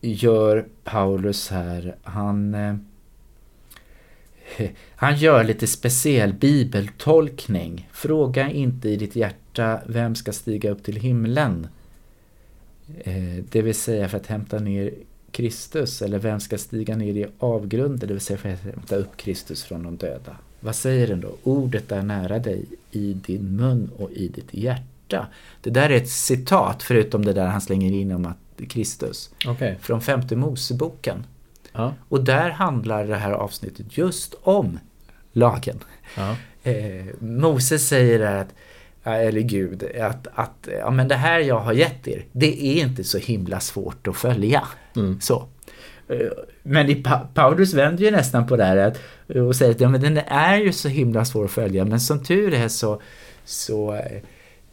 gör 0.00 0.66
Paulus 0.84 1.48
här, 1.48 1.96
han, 2.02 2.54
eh, 2.54 2.76
han 4.96 5.16
gör 5.16 5.44
lite 5.44 5.66
speciell 5.66 6.34
bibeltolkning. 6.34 7.88
Fråga 7.92 8.50
inte 8.50 8.88
i 8.88 8.96
ditt 8.96 9.16
hjärta 9.16 9.80
vem 9.86 10.14
ska 10.14 10.32
stiga 10.32 10.70
upp 10.70 10.82
till 10.82 10.96
himlen. 10.96 11.66
Eh, 13.04 13.44
det 13.50 13.62
vill 13.62 13.74
säga 13.74 14.08
för 14.08 14.16
att 14.16 14.26
hämta 14.26 14.58
ner 14.58 14.94
Kristus 15.30 16.02
eller 16.02 16.18
vem 16.18 16.40
ska 16.40 16.58
stiga 16.58 16.96
ner 16.96 17.16
i 17.16 17.26
avgrunden, 17.38 18.08
det 18.08 18.14
vill 18.14 18.20
säga 18.20 18.38
för 18.38 18.48
att 18.48 18.60
hämta 18.60 18.96
upp 18.96 19.16
Kristus 19.16 19.64
från 19.64 19.82
de 19.82 19.96
döda. 19.96 20.36
Vad 20.60 20.76
säger 20.76 21.06
den 21.06 21.20
då? 21.20 21.36
Ordet 21.42 21.92
är 21.92 22.02
nära 22.02 22.38
dig 22.38 22.64
i 22.90 23.12
din 23.12 23.56
mun 23.56 23.90
och 23.96 24.10
i 24.10 24.28
ditt 24.28 24.54
hjärta. 24.54 24.93
Det 25.60 25.70
där 25.70 25.90
är 25.90 25.96
ett 25.96 26.10
citat, 26.10 26.82
förutom 26.82 27.24
det 27.24 27.32
där 27.32 27.46
han 27.46 27.60
slänger 27.60 27.92
in 27.92 28.12
om 28.12 28.26
att 28.26 28.68
Kristus, 28.68 29.30
Okej. 29.46 29.78
från 29.80 30.00
femte 30.00 30.36
Moseboken. 30.36 31.26
Ja. 31.72 31.94
Och 32.08 32.24
där 32.24 32.50
handlar 32.50 33.04
det 33.06 33.16
här 33.16 33.32
avsnittet 33.32 33.98
just 33.98 34.34
om 34.42 34.78
lagen. 35.32 35.80
Ja. 36.16 36.36
Eh, 36.70 37.04
Moses 37.18 37.88
säger 37.88 38.20
att 38.20 38.54
eller 39.04 39.40
Gud, 39.40 39.84
att, 40.00 40.26
att 40.34 40.68
ja, 40.78 40.90
men 40.90 41.08
det 41.08 41.14
här 41.14 41.38
jag 41.40 41.60
har 41.60 41.72
gett 41.72 42.08
er, 42.08 42.24
det 42.32 42.66
är 42.66 42.82
inte 42.84 43.04
så 43.04 43.18
himla 43.18 43.60
svårt 43.60 44.08
att 44.08 44.16
följa. 44.16 44.68
Mm. 44.96 45.20
Så. 45.20 45.48
Eh, 46.08 46.28
Men 46.62 46.90
i 46.90 46.94
pa 46.94 47.28
Paulus 47.34 47.74
vänder 47.74 48.04
ju 48.04 48.10
nästan 48.10 48.46
på 48.46 48.56
det 48.56 48.64
här 48.64 48.76
att, 48.76 49.00
och 49.36 49.56
säger 49.56 49.72
att 49.72 49.80
ja, 49.80 49.88
men 49.88 50.00
den 50.00 50.18
är 50.18 50.56
ju 50.56 50.72
så 50.72 50.88
himla 50.88 51.24
svår 51.24 51.44
att 51.44 51.50
följa, 51.50 51.84
men 51.84 52.00
som 52.00 52.24
tur 52.24 52.54
är 52.54 52.68
så, 52.68 53.02
så, 53.44 53.94
eh, 53.94 54.22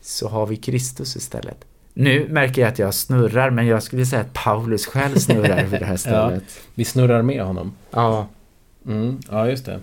så 0.01 0.27
har 0.27 0.47
vi 0.47 0.55
Kristus 0.55 1.15
istället. 1.15 1.65
Nu 1.93 2.27
märker 2.29 2.61
jag 2.61 2.71
att 2.71 2.79
jag 2.79 2.93
snurrar, 2.93 3.49
men 3.49 3.67
jag 3.67 3.83
skulle 3.83 4.05
säga 4.05 4.21
att 4.21 4.33
Paulus 4.33 4.85
själv 4.85 5.15
snurrar 5.15 5.63
vid 5.63 5.79
det 5.79 5.85
här 5.85 5.97
stället. 5.97 6.43
Vi 6.75 6.85
snurrar 6.85 7.21
med 7.21 7.43
honom. 7.43 7.73
ja. 7.91 8.27
Mm. 8.85 9.19
Ja, 9.29 9.49
just 9.49 9.65
det. 9.65 9.79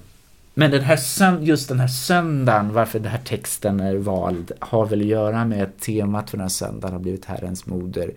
Men 0.55 0.71
den 0.71 0.83
här 0.83 1.41
just 1.41 1.69
den 1.69 1.81
här 1.81 1.89
söndagen, 1.89 2.73
varför 2.73 2.99
den 2.99 3.13
här 3.13 3.21
texten 3.25 3.81
är 3.81 3.97
vald, 3.97 4.53
har 4.59 4.87
väl 4.87 5.01
att 5.01 5.07
göra 5.07 5.45
med 5.45 5.63
att 5.63 5.81
temat 5.81 6.31
för 6.31 6.37
den 6.37 6.45
här 6.45 6.49
söndagen 6.49 6.93
har 6.93 7.01
blivit 7.01 7.25
Herrens 7.25 7.67
moder, 7.67 8.13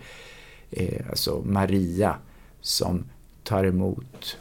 eh, 0.70 1.02
alltså 1.10 1.42
Maria, 1.44 2.16
som 2.60 3.04
tar 3.44 3.64
emot 3.64 4.36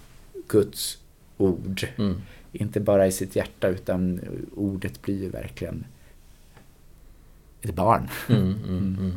Guds 0.48 0.98
ord. 1.38 1.88
Mm. 1.98 2.22
Inte 2.51 2.80
bara 2.80 3.08
i 3.08 3.12
sitt 3.12 3.36
hjärta, 3.36 3.68
utan 3.68 4.20
ordet 4.56 5.01
blir 5.01 5.22
ju 5.22 5.30
verkligen 5.30 5.86
ett 7.62 7.75
barn. 7.75 8.08
Mm, 8.30 8.41
mm, 8.68 8.98
mm. 9.00 9.13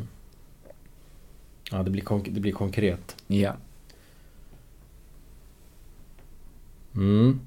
Ja, 1.71 1.83
det 1.83 1.89
blir, 1.91 2.01
konk- 2.03 2.29
det 2.31 2.39
blir 2.39 2.51
konkret. 2.51 3.15
Ja. 3.27 3.53
Mm. 6.95 7.39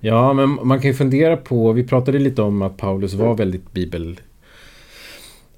Ja, 0.00 0.32
men 0.32 0.58
man 0.66 0.80
kan 0.80 0.90
ju 0.90 0.94
fundera 0.94 1.36
på, 1.36 1.72
vi 1.72 1.84
pratade 1.84 2.18
lite 2.18 2.42
om 2.42 2.62
att 2.62 2.76
Paulus 2.76 3.14
var 3.14 3.34
väldigt 3.34 3.72
bibel... 3.72 4.20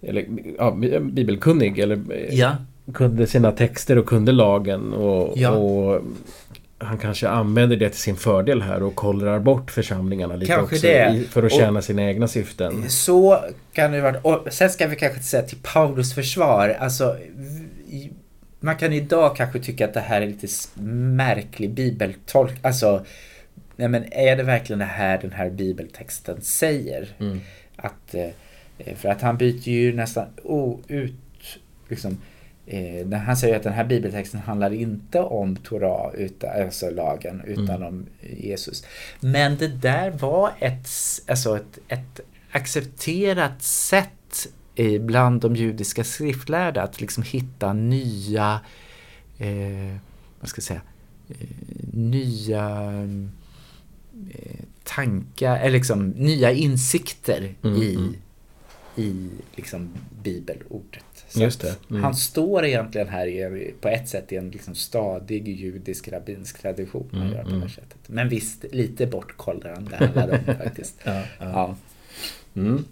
Eller, 0.01 0.27
ja, 0.59 0.71
bibelkunnig, 1.03 1.79
eller 1.79 2.01
eh, 2.13 2.35
Ja. 2.39 2.57
kunde 2.95 3.27
sina 3.27 3.53
texter 3.53 3.99
och 3.99 4.07
kunde 4.07 4.33
lagen 4.33 4.93
och, 4.93 5.33
Ja. 5.39 5.51
och 5.51 6.03
han 6.79 6.99
kanske 6.99 7.29
använder 7.29 7.77
det 7.77 7.91
till 7.91 8.01
sin 8.01 8.17
fördel 8.17 8.63
här 8.63 8.83
och 8.83 8.95
kollrar 8.95 9.39
bort 9.39 9.71
församlingarna 9.71 10.37
lite 10.37 10.53
Kanske 10.53 10.77
också 10.77 10.87
det. 10.87 11.25
för 11.31 11.43
att 11.43 11.53
Och- 11.53 11.59
tjäna 11.59 11.83
sina 11.83 12.03
egna 12.03 12.29
syften. 12.29 12.91
Så 12.91 13.39
kan 13.73 13.93
det 13.93 14.01
vara. 14.01 14.21
Och 14.21 14.53
sen 14.53 14.71
ska 14.71 14.87
vi 14.87 14.97
kanske 14.97 15.21
säga 15.23 15.43
till 15.43 15.59
Paulus 15.63 16.15
försvar. 16.15 16.77
Alltså, 16.81 17.17
man 18.61 18.77
kan 18.77 18.93
idag 18.93 19.37
kanske 19.37 19.61
tycka 19.61 19.85
att 19.85 19.95
det 19.95 20.01
här 20.01 20.21
är 20.21 20.27
lite 20.27 20.47
märklig 20.83 21.71
bibeltolk. 21.71 22.55
Alltså, 22.63 23.05
nej 23.77 23.89
men 23.89 24.13
är 24.13 24.37
det 24.37 24.43
verkligen 24.43 24.79
det 24.79 24.85
här 24.85 25.19
den 25.23 25.33
här 25.33 25.51
bibeltexten 25.51 26.41
säger? 26.41 27.09
Mm. 27.21 27.41
Att, 27.77 28.15
eh, 28.15 28.95
för 28.97 29.09
att 29.09 29.21
han 29.23 29.37
byter 29.37 29.69
ju 29.69 29.93
nästan 29.95 30.27
o- 30.45 30.81
ut, 30.89 31.15
liksom, 31.89 32.19
eh, 32.71 33.19
han 33.19 33.37
säger 33.37 33.57
att 33.57 33.63
den 33.63 33.73
här 33.73 33.85
bibeltexten 33.85 34.41
handlar 34.41 34.73
inte 34.73 35.21
om 35.21 35.57
Torah, 35.57 36.15
utan, 36.15 36.63
alltså 36.63 36.91
lagen, 36.91 37.43
utan 37.47 37.69
Mm. 37.69 37.83
om 37.89 38.07
Jesus. 38.37 38.85
Men 39.21 39.57
det 39.57 39.69
där 39.69 40.11
var 40.11 40.53
ett, 40.59 40.89
alltså 41.27 41.57
ett, 41.57 41.79
ett 41.89 42.21
accepterat 42.51 43.63
sätt 43.63 44.47
eh, 44.75 45.01
bland 45.03 45.41
de 45.41 45.57
judiska 45.57 46.05
skriftlärda 46.05 46.83
att 46.83 47.01
liksom 47.01 47.23
hitta 47.23 47.73
nya, 47.73 48.61
eh, 49.39 49.97
vad 50.41 50.49
ska 50.49 50.59
jag 50.59 50.65
säga, 50.65 50.81
eh, 51.29 51.47
nya 51.93 52.93
eh, 54.31 54.65
tankar, 54.85 55.57
eller 55.57 55.71
liksom 55.71 56.09
nya 56.09 56.53
insikter 56.53 57.55
Mm, 57.63 57.83
i, 57.83 57.95
mm. 57.95 58.15
i 58.97 59.29
liksom 59.57 59.91
bibelordet. 60.23 61.05
Just 61.35 61.61
det, 61.61 61.77
mm. 61.91 62.03
Han 62.03 62.15
står 62.15 62.65
egentligen 62.65 63.09
här 63.09 63.27
i, 63.27 63.75
på 63.81 63.89
ett 63.89 64.09
sätt 64.09 64.33
i 64.33 64.37
en 64.37 64.51
liksom 64.51 64.75
stadig 64.75 65.49
judisk 65.49 66.09
rabbinsk 66.09 66.63
tradition. 66.63 67.09
Mm, 67.13 67.29
gör 67.29 67.43
på 67.43 67.49
det 67.49 67.51
mm. 67.51 67.61
här 67.61 67.69
sättet. 67.69 67.99
Men 68.07 68.29
visst, 68.29 68.65
lite 68.73 69.07
bortkollrande 69.07 69.97
alla 69.99 70.27
de 70.27 70.55
faktiskt. 70.65 70.95
Ja, 71.05 71.13
ja. 71.15 71.25
Ja. 71.39 71.77
Mm. 72.61 72.85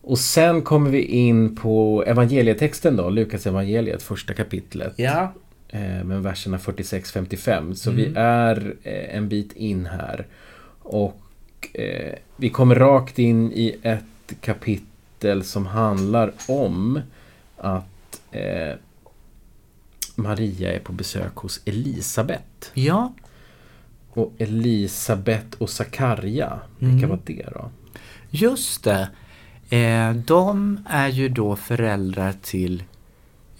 Och 0.00 0.18
sen 0.18 0.62
kommer 0.62 0.90
vi 0.90 1.02
in 1.02 1.56
på 1.56 2.04
evangelietexten 2.06 2.96
då, 2.96 3.10
Lukas 3.10 3.46
evangeliet, 3.46 4.02
första 4.02 4.34
kapitlet. 4.34 4.92
ja, 4.96 5.32
Eh, 5.74 6.04
med 6.04 6.22
verserna 6.22 6.58
46-55. 6.58 7.74
Så 7.74 7.90
Mm. 7.90 8.02
vi 8.02 8.12
är 8.16 8.74
eh, 8.82 9.16
en 9.16 9.28
bit 9.28 9.52
in 9.52 9.86
här. 9.86 10.26
Och 10.78 11.20
eh, 11.74 12.14
vi 12.36 12.50
kommer 12.50 12.74
rakt 12.74 13.18
in 13.18 13.52
i 13.52 13.76
ett 13.82 14.04
kapitel 14.40 14.86
som 15.44 15.66
handlar 15.66 16.32
om 16.48 17.00
att 17.56 18.20
eh, 18.30 18.74
Maria 20.14 20.72
är 20.72 20.78
på 20.80 20.92
besök 20.92 21.34
hos 21.36 21.60
Elisabet. 21.64 22.70
ja, 22.74 23.12
Och 24.10 24.32
Elisabet 24.38 25.54
och 25.54 25.70
Sakarja, 25.70 26.60
Mm. 26.80 26.92
vilka 26.94 27.08
var 27.08 27.18
det 27.24 27.46
då? 27.54 27.70
just 28.30 28.84
det. 28.84 29.08
Eh, 29.76 30.12
de 30.14 30.80
är 30.88 31.08
ju 31.08 31.28
då 31.28 31.56
föräldrar 31.56 32.34
till 32.42 32.82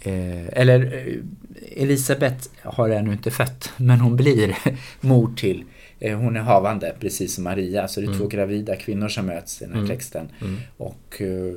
Eh, 0.05 0.47
eller 0.53 1.07
eh, 1.09 1.83
Elisabet 1.83 2.51
har 2.63 2.89
ännu 2.91 3.13
inte 3.13 3.31
fött, 3.31 3.73
men 3.77 4.01
hon 4.01 4.17
blir 4.17 4.57
mor 5.01 5.33
till. 5.37 5.65
Eh, 6.05 6.19
hon 6.19 6.37
är 6.37 6.41
havande, 6.41 6.95
precis 7.01 7.35
som 7.35 7.45
Maria. 7.45 7.89
Så 7.89 8.01
det 8.01 8.05
är 8.05 8.09
Mm. 8.09 8.19
två 8.19 8.27
gravida 8.27 8.77
kvinnor 8.77 9.09
som 9.09 9.27
möts 9.27 9.63
i 9.63 9.65
den 9.65 9.73
här 9.75 9.81
Mm. 9.81 9.91
texten. 9.97 10.29
Mm. 10.41 10.57
Och 10.77 11.17
eh, 11.23 11.55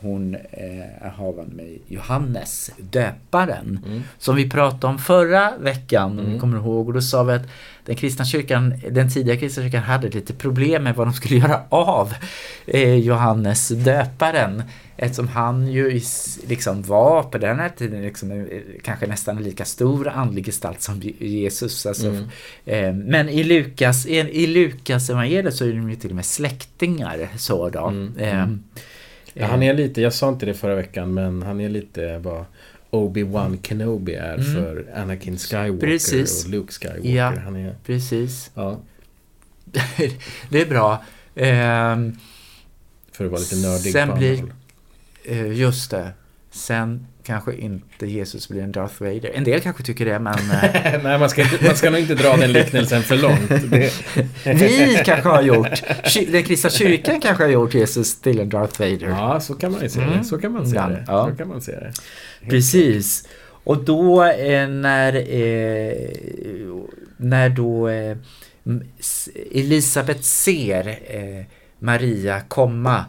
hon 0.00 0.34
eh, 0.34 1.04
är 1.06 1.10
havande 1.16 1.54
med 1.54 1.78
Johannes, 1.88 2.70
döparen. 2.78 3.80
Mm. 3.86 4.02
Som 4.18 4.36
vi 4.36 4.50
pratade 4.50 4.86
om 4.86 4.98
förra 4.98 5.52
veckan, 5.58 6.10
om 6.12 6.18
Mm. 6.18 6.32
ni 6.32 6.38
kommer 6.38 6.56
ihåg. 6.58 6.88
Och 6.88 6.94
då 6.94 7.00
sa 7.00 7.22
vi 7.22 7.32
att 7.32 7.46
den 7.84 7.96
kristna 7.96 8.24
kyrkan, 8.24 8.74
den 8.90 9.10
tidiga 9.10 9.36
kristna 9.36 9.62
kyrkan 9.62 9.82
hade 9.82 10.08
lite 10.08 10.32
problem 10.34 10.82
med 10.84 10.94
vad 10.94 11.06
de 11.06 11.12
skulle 11.12 11.36
göra 11.40 11.60
av 11.68 12.14
Johannes 13.02 13.68
döparen. 13.68 14.62
Eftersom 15.02 15.28
han 15.28 15.66
ju 15.72 16.00
liksom 16.48 16.82
var 16.82 17.22
på 17.22 17.38
den 17.38 17.58
här 17.58 17.68
tiden 17.68 18.02
liksom, 18.02 18.30
eh, 18.30 18.46
kanske 18.82 19.06
nästan 19.06 19.36
en 19.36 19.42
lika 19.42 19.64
stor 19.64 20.08
andlig 20.08 20.46
gestalt 20.46 20.82
som 20.82 21.00
Je- 21.00 21.26
Jesus. 21.26 21.86
Alltså, 21.86 22.06
Mm. 22.08 22.24
eh, 22.64 22.92
men 22.94 23.28
i 23.28 23.44
Lukas, 23.44 24.06
i, 24.06 24.16
i 24.18 24.46
Lukas 24.46 25.10
evangeliet 25.10 25.54
så 25.54 25.64
är 25.64 25.72
de 25.72 25.90
ju 25.90 25.96
till 25.96 26.10
och 26.10 26.16
med 26.16 26.24
släktingar. 26.24 27.28
Så 27.36 27.68
då. 27.70 27.86
Mm. 27.86 28.16
Eh, 28.18 28.46
Ja, 29.34 29.46
han 29.46 29.62
är 29.62 29.74
lite, 29.74 30.00
jag 30.00 30.14
sa 30.14 30.28
inte 30.28 30.46
det 30.46 30.54
förra 30.54 30.74
veckan, 30.74 31.14
men 31.14 31.42
han 31.42 31.60
är 31.60 31.68
lite 31.68 32.18
vad 32.18 32.44
Obi-Wan 32.90 33.58
Kenobi 33.62 34.14
är 34.14 34.34
Mm. 34.34 34.54
för 34.54 34.86
Anakin 34.96 35.38
Skywalker 35.38 35.86
Precis. 35.86 36.44
och 36.44 36.50
Luke 36.50 36.72
Skywalker. 36.72 37.10
Ja. 37.16 37.32
Han 37.44 37.56
är, 37.56 37.74
Precis. 37.86 38.50
ja, 38.54 38.78
det 40.50 40.60
är 40.60 40.66
bra. 40.66 41.04
Ehm, 41.34 42.16
för 43.12 43.24
att 43.24 43.30
vara 43.30 43.40
lite 43.40 43.56
nördig 43.56 43.92
Sen 43.92 44.18
blir-. 44.18 44.52
Eh, 45.24 45.52
just 45.52 45.90
det. 45.90 46.12
Sen 46.52 47.06
kanske 47.24 47.54
inte 47.56 48.06
Jesus 48.06 48.48
blir 48.48 48.62
en 48.62 48.72
Darth 48.72 49.02
Vader. 49.02 49.30
En 49.34 49.44
del 49.44 49.60
kanske 49.60 49.82
tycker 49.82 50.04
det, 50.06 50.18
men... 50.18 50.34
eh, 50.34 51.00
Nej, 51.02 51.18
man 51.18 51.30
ska, 51.30 51.42
inte, 51.42 51.64
man 51.64 51.76
ska 51.76 51.90
nog 51.90 52.00
inte 52.00 52.14
dra 52.14 52.36
den 52.36 52.52
liknelsen 52.52 53.02
för 53.02 53.16
långt. 53.16 53.48
Det, 53.70 53.92
vi 54.44 55.02
kanske 55.04 55.28
har 55.28 55.42
gjort, 55.42 55.82
den 56.32 56.42
kristna 56.42 56.70
kyrkan 56.70 57.20
kanske 57.20 57.44
har 57.44 57.50
gjort 57.50 57.74
Jesus 57.74 58.20
till 58.20 58.40
en 58.40 58.48
Darth 58.48 58.80
Vader. 58.80 59.08
ja, 59.08 59.40
så 59.40 59.54
kan 59.54 59.72
man 59.72 59.82
ju 59.82 59.88
se 59.88 60.00
det. 60.00 60.06
Mm. 60.06 60.24
Så 60.24 60.38
kan 60.38 60.52
man 60.52 60.66
se 60.66 60.70
Ibland, 60.70 60.94
det. 60.94 61.04
ja. 61.06 61.28
Så 61.30 61.36
kan 61.36 61.48
man 61.48 61.60
se 61.60 61.72
det. 61.72 61.92
Precis. 62.50 63.28
Och 63.64 63.84
då 63.84 64.24
eh, 64.24 64.68
när, 64.68 65.14
eh, 65.14 65.94
när 67.16 67.48
då 67.48 67.88
eh, 67.88 68.16
Elisabet 69.54 70.24
ser 70.24 70.96
Maria 71.78 72.40
komma 72.40 73.04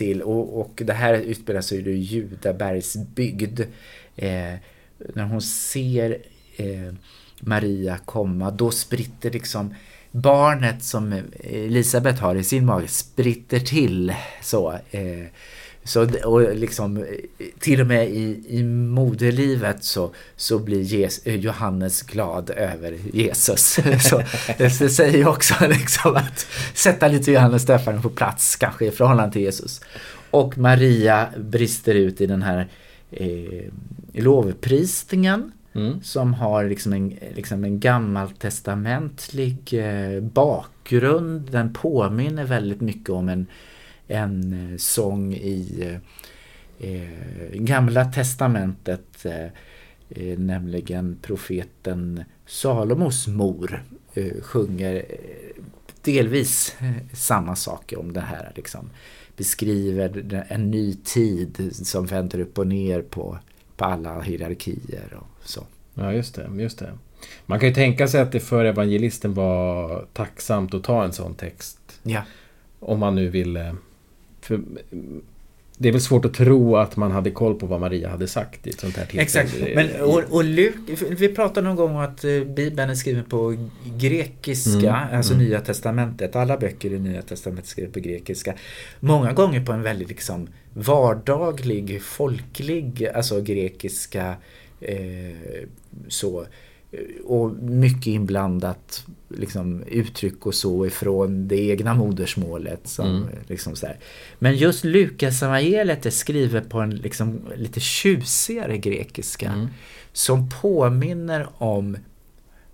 till, 0.00 0.22
och, 0.22 0.60
och 0.60 0.82
det 0.84 0.92
här 0.92 1.14
utspelar 1.14 1.60
sig 1.60 1.88
i 1.88 1.96
Judabergs 1.96 2.96
bygd. 2.96 3.60
Eh, 4.16 4.54
när 5.14 5.24
hon 5.24 5.42
ser 5.42 6.18
eh, 6.56 6.94
Maria 7.40 7.98
komma, 8.04 8.50
då 8.50 8.70
spritter 8.70 9.30
liksom 9.30 9.74
barnet 10.10 10.84
som 10.84 11.22
Elisabet 11.40 12.18
har 12.18 12.34
i 12.34 12.44
sin 12.44 12.66
mage 12.66 12.88
spritter 12.88 13.60
till 13.60 14.14
så. 14.42 14.72
Eh, 14.90 15.26
så 15.90 16.08
och 16.24 16.54
liksom, 16.56 17.04
till 17.58 17.80
och 17.80 17.86
med 17.86 18.08
i, 18.08 18.44
i 18.48 18.62
moderlivet 18.62 19.84
så, 19.84 20.10
så 20.36 20.58
blir 20.58 20.80
Jes, 20.80 21.26
eh, 21.26 21.34
Johannes 21.34 22.02
glad 22.02 22.50
över 22.50 22.98
Jesus. 23.12 23.78
Så 24.00 24.22
det 24.58 24.70
säger 24.70 25.28
också 25.28 25.54
liksom 25.68 26.16
att 26.16 26.46
sätta 26.74 27.08
lite 27.08 27.32
Johannes 27.32 27.66
döparen 27.66 28.02
på 28.02 28.10
plats 28.10 28.56
kanske 28.56 28.86
i 28.86 28.90
förhållande 28.90 29.32
till 29.32 29.42
Jesus. 29.42 29.80
Och 30.30 30.58
Maria 30.58 31.28
brister 31.38 31.94
ut 31.94 32.20
i 32.20 32.26
den 32.26 32.42
här 32.42 32.68
eh, 33.10 33.64
lovprisningen 34.12 35.52
Mm. 35.72 36.02
som 36.02 36.34
har 36.34 36.64
liksom 36.64 36.92
en, 36.92 37.14
liksom 37.34 37.64
en 37.64 37.80
gammaltestamentlig 37.80 39.56
eh, 39.72 40.22
bakgrund. 40.22 41.50
Den 41.50 41.72
påminner 41.72 42.44
väldigt 42.44 42.80
mycket 42.80 43.10
om 43.10 43.28
en, 43.28 43.46
en 44.10 44.70
eh, 44.72 44.76
sång 44.76 45.34
i 45.34 45.82
eh, 46.80 46.90
eh, 46.90 47.52
Gamla 47.52 48.04
testamentet, 48.04 49.24
eh, 49.24 49.44
eh, 50.08 50.38
nämligen 50.38 51.18
profeten 51.22 52.24
Salomos 52.46 53.26
mor 53.26 53.84
eh, 54.14 54.42
sjunger 54.42 55.04
delvis 56.02 56.76
samma 57.12 57.56
sak 57.56 57.92
om 57.96 58.12
det 58.12 58.20
här. 58.20 58.52
Liksom. 58.54 58.90
Beskriver 59.36 60.44
en 60.48 60.70
ny 60.70 60.94
tid 60.94 61.70
som 61.72 62.06
vänder 62.06 62.40
upp 62.40 62.58
och 62.58 62.66
ner 62.66 63.02
på, 63.02 63.38
på 63.76 63.84
alla 63.84 64.20
hierarkier 64.20 65.14
och 65.14 65.48
så. 65.48 65.66
Ja, 65.94 66.12
just 66.12 66.34
det, 66.34 66.50
just 66.56 66.78
det. 66.78 66.98
Man 67.46 67.60
kan 67.60 67.68
ju 67.68 67.74
tänka 67.74 68.08
sig 68.08 68.20
att 68.20 68.32
det 68.32 68.40
för 68.40 68.64
evangelisten 68.64 69.34
var 69.34 70.06
tacksamt 70.12 70.74
att 70.74 70.84
ta 70.84 71.04
en 71.04 71.12
sån 71.12 71.34
text. 71.34 72.00
Ja. 72.02 72.22
Om 72.80 72.98
man 72.98 73.14
nu 73.14 73.28
ville... 73.28 73.76
För 74.40 74.60
det 75.80 75.88
är 75.88 75.92
väl 75.92 76.00
svårt 76.00 76.24
att 76.24 76.34
tro 76.34 76.76
att 76.76 76.96
man 76.96 77.10
hade 77.10 77.30
koll 77.30 77.54
på 77.54 77.66
vad 77.66 77.80
Maria 77.80 78.08
hade 78.08 78.28
sagt 78.28 78.66
i 78.66 78.70
ett 78.70 78.80
sånt 78.80 78.96
här 78.96 79.04
tillfälle. 79.04 79.22
Exakt. 79.22 79.74
Men, 79.74 80.02
och, 80.02 80.22
och 80.30 80.44
Luk, 80.44 80.74
vi 81.08 81.28
pratade 81.28 81.68
någon 81.68 81.76
gång 81.76 81.90
om 81.90 81.96
att 81.96 82.24
eh, 82.24 82.40
Bibeln 82.40 82.90
är 82.90 82.94
skriven 82.94 83.24
på 83.24 83.68
grekiska, 83.98 84.96
Mm, 84.96 85.16
alltså 85.16 85.34
mm. 85.34 85.46
Nya 85.46 85.60
Testamentet. 85.60 86.36
Alla 86.36 86.56
böcker 86.56 86.92
i 86.92 86.98
Nya 86.98 87.22
Testamentet 87.22 87.66
är 87.66 87.70
skrivna 87.70 87.92
på 87.92 88.00
grekiska. 88.00 88.54
Många 89.00 89.32
gånger 89.32 89.64
på 89.64 89.72
en 89.72 89.82
väldigt 89.82 90.08
liksom 90.08 90.48
vardaglig, 90.74 92.02
folklig, 92.02 93.06
alltså 93.14 93.40
grekiska 93.40 94.34
eh, 94.80 95.66
så. 96.08 96.46
Och 97.24 97.50
mycket 97.62 98.06
inblandat 98.06 99.06
liksom, 99.28 99.82
uttryck 99.82 100.46
och 100.46 100.54
så 100.54 100.86
ifrån 100.86 101.48
det 101.48 101.56
egna 101.60 101.94
modersmålet. 101.94 102.88
Som, 102.88 103.06
Mm. 103.06 103.28
liksom 103.46 103.76
så 103.76 103.86
här. 103.86 103.96
Men 104.38 104.56
just 104.56 104.84
Lukas 104.84 105.42
evangeliet 105.42 106.06
är 106.06 106.10
skrivet 106.10 106.68
på 106.68 106.80
en 106.80 106.90
liksom, 106.96 107.40
lite 107.56 107.80
tjusigare 107.80 108.78
grekiska. 108.78 109.48
Mm. 109.52 109.66
Som 110.12 110.48
påminner 110.62 111.46
om, 111.58 111.96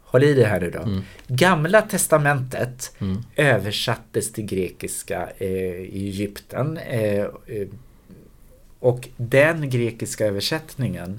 håll 0.01 0.25
i 0.25 0.35
det 0.35 0.47
här 0.47 0.61
nu 0.61 0.71
då. 0.71 0.83
Mm. 0.83 1.01
Gamla 1.27 1.83
testamentet 1.83 2.95
Mm. 3.01 3.19
översattes 3.37 4.33
till 4.33 4.45
grekiska 4.47 5.29
eh, 5.39 5.49
i 5.49 6.07
Egypten. 6.09 6.77
Eh, 6.79 7.21
eh, 7.21 7.29
och 8.79 9.09
den 9.17 9.71
grekiska 9.71 10.27
översättningen 10.27 11.19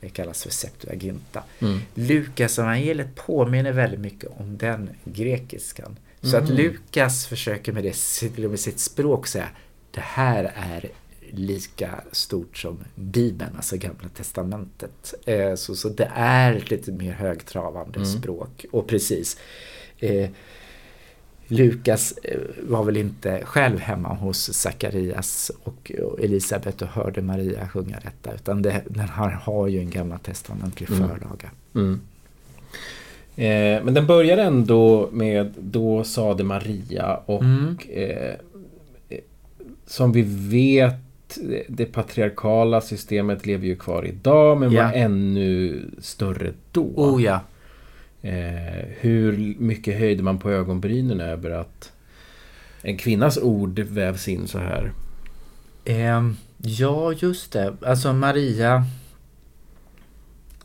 det 0.00 0.08
kallas 0.08 0.42
för 0.42 0.50
Septuaginta. 0.50 1.42
Mm. 1.60 1.78
Lukas 1.94 2.58
evangeliet 2.58 3.14
påminner 3.14 3.72
väldigt 3.72 4.00
mycket 4.00 4.30
om 4.36 4.56
den 4.56 4.90
grekiskan. 5.04 5.98
Så 6.22 6.36
att 6.36 6.48
Mhm. 6.48 6.56
Lukas 6.56 7.26
försöker 7.26 7.72
med, 7.72 7.84
det, 7.84 7.96
sitt- 7.96 8.38
med 8.38 8.60
sitt 8.60 8.78
språk 8.80 9.26
säga 9.26 9.48
det 9.90 10.00
här 10.00 10.52
är 10.56 10.88
lika 11.30 12.00
stort 12.12 12.56
som 12.58 12.78
Bibeln, 12.94 13.56
alltså 13.56 13.76
Gamla 13.76 14.08
Testamentet. 14.08 15.14
Eh, 15.26 15.54
så, 15.54 15.76
så 15.76 15.88
det 15.88 16.10
är 16.14 16.54
ett 16.54 16.70
lite 16.70 16.92
mer 16.92 17.12
högtravande 17.12 17.98
Mm. 17.98 18.12
språk. 18.12 18.64
Och 18.72 18.86
precis, 18.86 19.36
eh, 19.98 20.30
Lukas 21.48 22.14
eh, 22.22 22.38
var 22.68 22.84
väl 22.84 22.96
inte 22.96 23.40
själv 23.44 23.78
hemma 23.78 24.08
hos 24.14 24.52
Sakarias 24.54 25.50
och 25.64 25.92
Elisabet 26.18 26.82
och 26.82 26.88
hörde 26.88 27.22
Maria 27.22 27.68
sjunga 27.68 27.96
detta 28.04 28.34
utan 28.34 28.62
det, 28.62 28.82
den 28.88 29.08
här 29.08 29.30
har 29.30 29.66
ju 29.68 29.78
en 29.78 29.90
gamla 29.90 30.18
testamentlig 30.18 30.90
Mm. 30.90 31.08
förlaga. 31.08 31.50
Mm. 31.74 32.00
Eh, 33.36 33.84
men 33.84 33.94
den 33.94 34.06
börjar 34.06 34.38
ändå 34.38 35.08
med 35.12 35.54
Då 35.60 36.04
sade 36.04 36.44
Maria 36.44 37.16
och 37.26 37.42
Mm. 37.42 37.76
eh, 37.88 38.28
eh, 39.08 39.18
som 39.86 40.12
vi 40.12 40.22
vet 40.50 40.94
det 41.68 41.84
patriarkala 41.84 42.80
systemet 42.80 43.46
lever 43.46 43.66
ju 43.66 43.76
kvar 43.76 44.04
idag 44.06 44.58
men 44.60 44.72
Ja. 44.72 44.82
var 44.84 44.92
ännu 44.92 45.80
större 46.00 46.52
då. 46.72 46.84
Oh 46.96 47.22
ja. 47.22 47.40
Eh, 48.22 48.84
hur 49.00 49.54
mycket 49.58 49.98
höjde 49.98 50.22
man 50.22 50.38
på 50.38 50.50
ögonbrynen 50.50 51.20
över 51.20 51.50
att 51.50 51.92
en 52.82 52.96
kvinnas 52.96 53.38
ord 53.38 53.78
vävs 53.78 54.28
in 54.28 54.46
så 54.48 54.58
här? 54.58 54.92
Ehm, 55.84 56.36
ja, 56.58 57.12
just 57.12 57.52
det. 57.52 57.76
Alltså 57.86 58.12
Maria. 58.12 58.84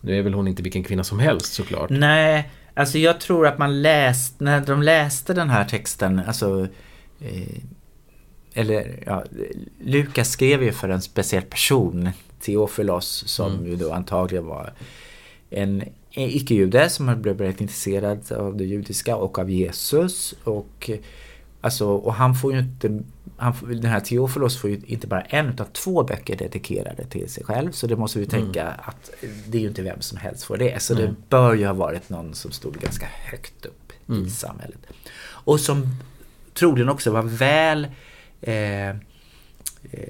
Nu 0.02 0.18
är 0.20 0.22
väl 0.22 0.34
hon 0.34 0.48
inte 0.48 0.63
vilken 0.63 0.84
kvinna 0.84 1.04
som 1.04 1.20
helst 1.20 1.54
såklart. 1.54 1.89
Nej, 1.89 2.52
alltså 2.74 2.98
jag 2.98 3.20
tror 3.20 3.48
att 3.48 3.58
man 3.58 3.82
läste, 3.82 4.44
när 4.44 4.62
de 4.66 4.82
läste 4.84 5.34
den 5.34 5.50
här 5.50 5.66
texten, 5.66 6.22
alltså 6.28 6.68
eh, 7.20 7.58
eller 8.54 9.04
ja, 9.06 9.24
Lukas 9.84 10.30
skrev 10.30 10.63
ju 10.63 10.72
för 10.72 10.89
en 10.89 11.02
speciell 11.02 11.44
person, 11.44 12.10
Theofilos, 12.42 13.24
som 13.28 13.52
Mm. 13.54 13.66
ju 13.68 13.76
då 13.76 13.92
antagligen 13.94 14.46
var 14.46 14.74
en 15.50 15.84
icke-jude 16.13 16.89
som 16.89 17.08
hade 17.08 17.34
blivit 17.34 17.62
intresserad 17.62 18.32
av 18.32 18.58
det 18.58 18.63
judiska 18.65 19.15
och 19.15 19.39
av 19.39 19.49
Jesus. 19.49 20.36
Och, 20.43 20.89
eh, 20.89 20.97
alltså, 21.62 21.88
och 21.88 22.13
han 22.13 22.36
får 22.36 22.54
ju 22.54 22.60
inte, 22.60 22.99
han, 23.38 23.54
den 23.62 23.86
här 23.91 23.99
Theofilos 23.99 24.58
får 24.58 24.69
ju 24.69 24.82
inte 24.86 25.08
bara 25.08 25.21
en 25.21 25.49
utan 25.49 25.67
två 25.73 26.04
böcker 26.04 26.36
dedikerade 26.36 27.06
till 27.06 27.30
sig 27.30 27.43
själv. 27.43 27.71
Så 27.71 27.88
det 27.88 27.95
måste 27.95 28.19
vi 28.19 28.26
tänka 28.26 28.67
att 28.67 29.12
det 29.47 29.58
är 29.58 29.62
ju 29.62 29.67
inte 29.67 29.82
vem 29.82 30.02
som 30.02 30.17
helst 30.17 30.43
får 30.43 30.58
det. 30.58 30.82
Så 30.82 30.93
Nej. 30.93 31.04
det 31.04 31.15
bör 31.30 31.54
ju 31.54 31.65
ha 31.65 31.73
varit 31.73 32.10
någon 32.10 32.34
som 32.34 32.52
stod 32.52 32.78
ganska 32.80 33.06
högt 33.06 33.65
upp 33.65 33.80
Mm. 34.10 34.26
i 34.26 34.30
samhället. 34.30 34.80
Och 35.26 35.60
som 35.60 35.88
troligen 36.54 36.89
också 36.89 37.12
var 37.12 37.21
väl 37.21 37.88
eh, 38.41 38.89
eh, 38.89 38.95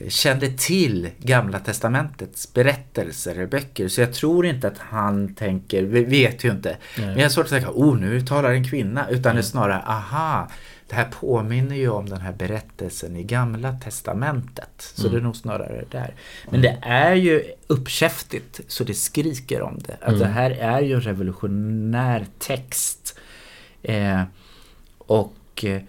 kände 0.08 0.50
till 0.50 1.10
Gamla 1.20 1.60
Testamentets 1.60 2.54
berättelser 2.54 3.40
och 3.42 3.50
böcker. 3.50 3.88
Så 3.88 4.02
jag 4.02 4.14
tror 4.14 4.46
inte 4.46 4.68
att 4.68 4.78
han 4.78 5.36
tänker, 5.36 5.84
vi 5.84 6.04
vet 6.04 6.44
ju 6.44 6.52
inte, 6.52 6.78
Nej. 6.98 7.06
men 7.08 7.18
jag 7.18 7.24
har 7.26 7.30
svårt 7.30 7.44
att 7.46 7.50
tänka, 7.52 7.70
oh 7.72 7.98
nu 8.00 8.22
talar 8.22 8.52
en 8.52 8.68
kvinna, 8.70 9.10
utan 9.10 9.22
det 9.22 9.28
är 9.28 9.32
Mm. 9.32 9.44
snarare, 9.44 9.82
aha, 9.82 10.50
det 10.88 10.96
här 10.96 11.08
påminner 11.20 11.76
ju 11.76 11.90
om 11.90 12.10
den 12.10 12.22
här 12.22 12.34
berättelsen 12.34 13.16
i 13.16 13.24
Gamla 13.24 13.72
Testamentet. 13.74 14.70
Så 14.78 15.02
Mm. 15.02 15.14
det 15.14 15.20
är 15.20 15.24
nog 15.24 15.36
snarare 15.36 15.84
där. 15.92 16.14
Men 16.52 16.62
det 16.62 16.78
är 16.82 17.14
ju 17.16 17.44
uppkäftigt 17.68 18.60
så 18.68 18.84
det 18.84 18.94
skriker 18.94 19.62
om 19.62 19.80
det. 19.88 19.94
Att 20.02 20.08
Mm. 20.08 20.20
det 20.20 20.26
här 20.28 20.52
är 20.52 20.82
ju 20.82 20.94
en 20.94 21.02
revolutionär 21.02 22.26
text. 22.40 23.20
Eh, 23.84 24.22
och 24.98 25.36
eh, 25.66 25.82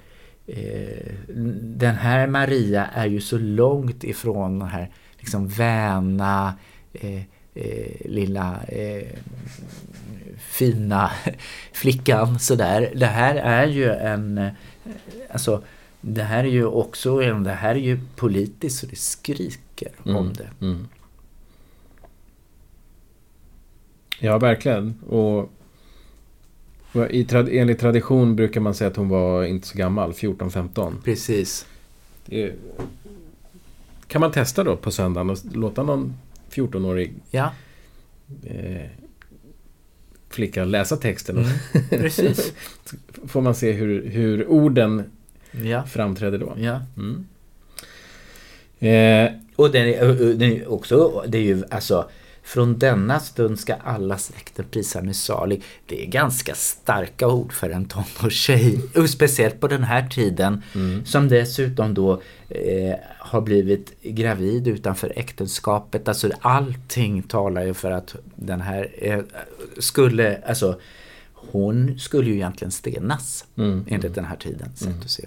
den 1.63 1.95
här 1.95 2.27
Maria 2.27 2.87
är 2.87 3.07
ju 3.07 3.21
så 3.21 3.39
långt 3.39 4.05
ifrån 4.05 4.59
den 4.59 4.69
här 4.69 4.91
liksom 5.19 5.49
väna 5.49 6.55
eh, 6.93 7.23
eh, 7.55 7.93
lilla 8.05 8.61
eh, 8.69 9.07
fina 10.39 11.11
flickan 11.73 12.39
sådär. 12.39 12.93
Det 12.97 13.07
här 13.07 13.35
är 13.35 13.67
ju 13.67 13.91
en 13.93 14.39
eh, 14.39 14.53
Alltså 15.31 15.63
det 16.01 16.23
här 16.23 16.45
är 16.45 16.49
ju 16.49 16.65
också 16.67 17.21
det 17.21 17.51
här 17.51 17.75
är 17.75 17.79
ju 17.81 18.01
politiskt 18.17 18.79
så 18.81 18.87
det 18.87 18.99
skriker 18.99 19.89
Mm. 20.05 20.17
om 20.17 20.33
det. 20.33 20.49
Mm. 20.61 20.89
Ja, 24.19 24.39
verkligen. 24.39 25.01
Och 25.09 25.53
i 27.11 27.25
trad, 27.25 27.49
enligt 27.53 27.79
tradition 27.79 28.37
brukar 28.37 28.61
man 28.61 28.75
säga 28.75 28.91
att 28.91 28.97
hon 28.97 29.09
var 29.09 29.45
inte 29.45 29.67
så 29.67 29.79
gammal, 29.79 30.13
14-15. 30.13 30.93
Precis. 31.05 31.67
Är- 32.29 32.55
kan 34.07 34.21
man 34.21 34.33
testa 34.33 34.65
då 34.65 34.77
på 34.77 34.91
söndagen 34.91 35.31
och 35.31 35.39
låta 35.53 35.83
någon 35.83 36.15
14-årig 36.51 37.13
Ja, 37.31 37.51
eh, 38.47 38.87
flicka 40.31 40.65
läsa 40.65 40.97
texten. 40.97 41.39
Och 41.39 41.45
precis. 41.91 42.53
får 43.27 43.41
man 43.41 43.55
se 43.55 43.73
hur, 43.73 44.07
hur 44.09 44.47
orden 44.49 45.03
Ja, 45.65 45.83
framträder 45.87 46.39
då. 46.39 46.55
ja. 46.59 46.81
Mm. 46.97 47.27
Eh, 48.79 49.33
Och 49.57 49.71
den 49.71 49.87
är, 49.89 50.15
den 50.35 50.53
är 50.53 50.73
också, 50.73 51.25
det 51.29 51.39
är 51.39 51.43
ju 51.43 51.63
alltså 51.71 52.09
från 52.45 52.79
denna 52.79 53.21
stund 53.21 53.59
ska 53.59 53.75
alla 53.75 54.19
släkter 54.19 54.63
prisa 54.63 55.03
mig 55.03 55.15
salig. 55.15 55.63
Det 55.87 56.03
är 56.03 56.07
ganska 56.07 56.55
starka 56.55 57.29
ord 57.29 57.53
för 57.53 57.71
en 57.71 57.85
tonårstjej. 57.85 58.81
Och 58.97 59.11
speciellt 59.11 59.61
på 59.61 59.69
den 59.69 59.85
här 59.85 60.09
tiden. 60.09 60.63
Som 61.05 61.29
dessutom 61.29 61.95
då 61.95 62.13
eh, 62.49 62.95
har 63.19 63.41
blivit 63.41 64.03
gravid 64.03 64.69
utanför 64.69 65.13
äktenskapet. 65.17 66.09
Alltså 66.09 66.31
allting 66.41 67.23
talar 67.23 67.65
ju 67.65 67.75
för 67.75 67.91
att 67.91 68.17
den 68.37 68.61
här 68.61 68.89
eh, 68.99 69.21
skulle, 69.79 70.43
alltså 70.47 70.81
hon 71.33 71.99
skulle 71.99 72.31
ju 72.31 72.35
egentligen 72.35 72.73
stenas. 72.73 73.45
Mm. 73.57 73.85
Enligt 73.89 74.15
den 74.15 74.25
här 74.25 74.37
tidens 74.37 74.79
sätt 74.79 75.05
att 75.05 75.11
se. 75.11 75.27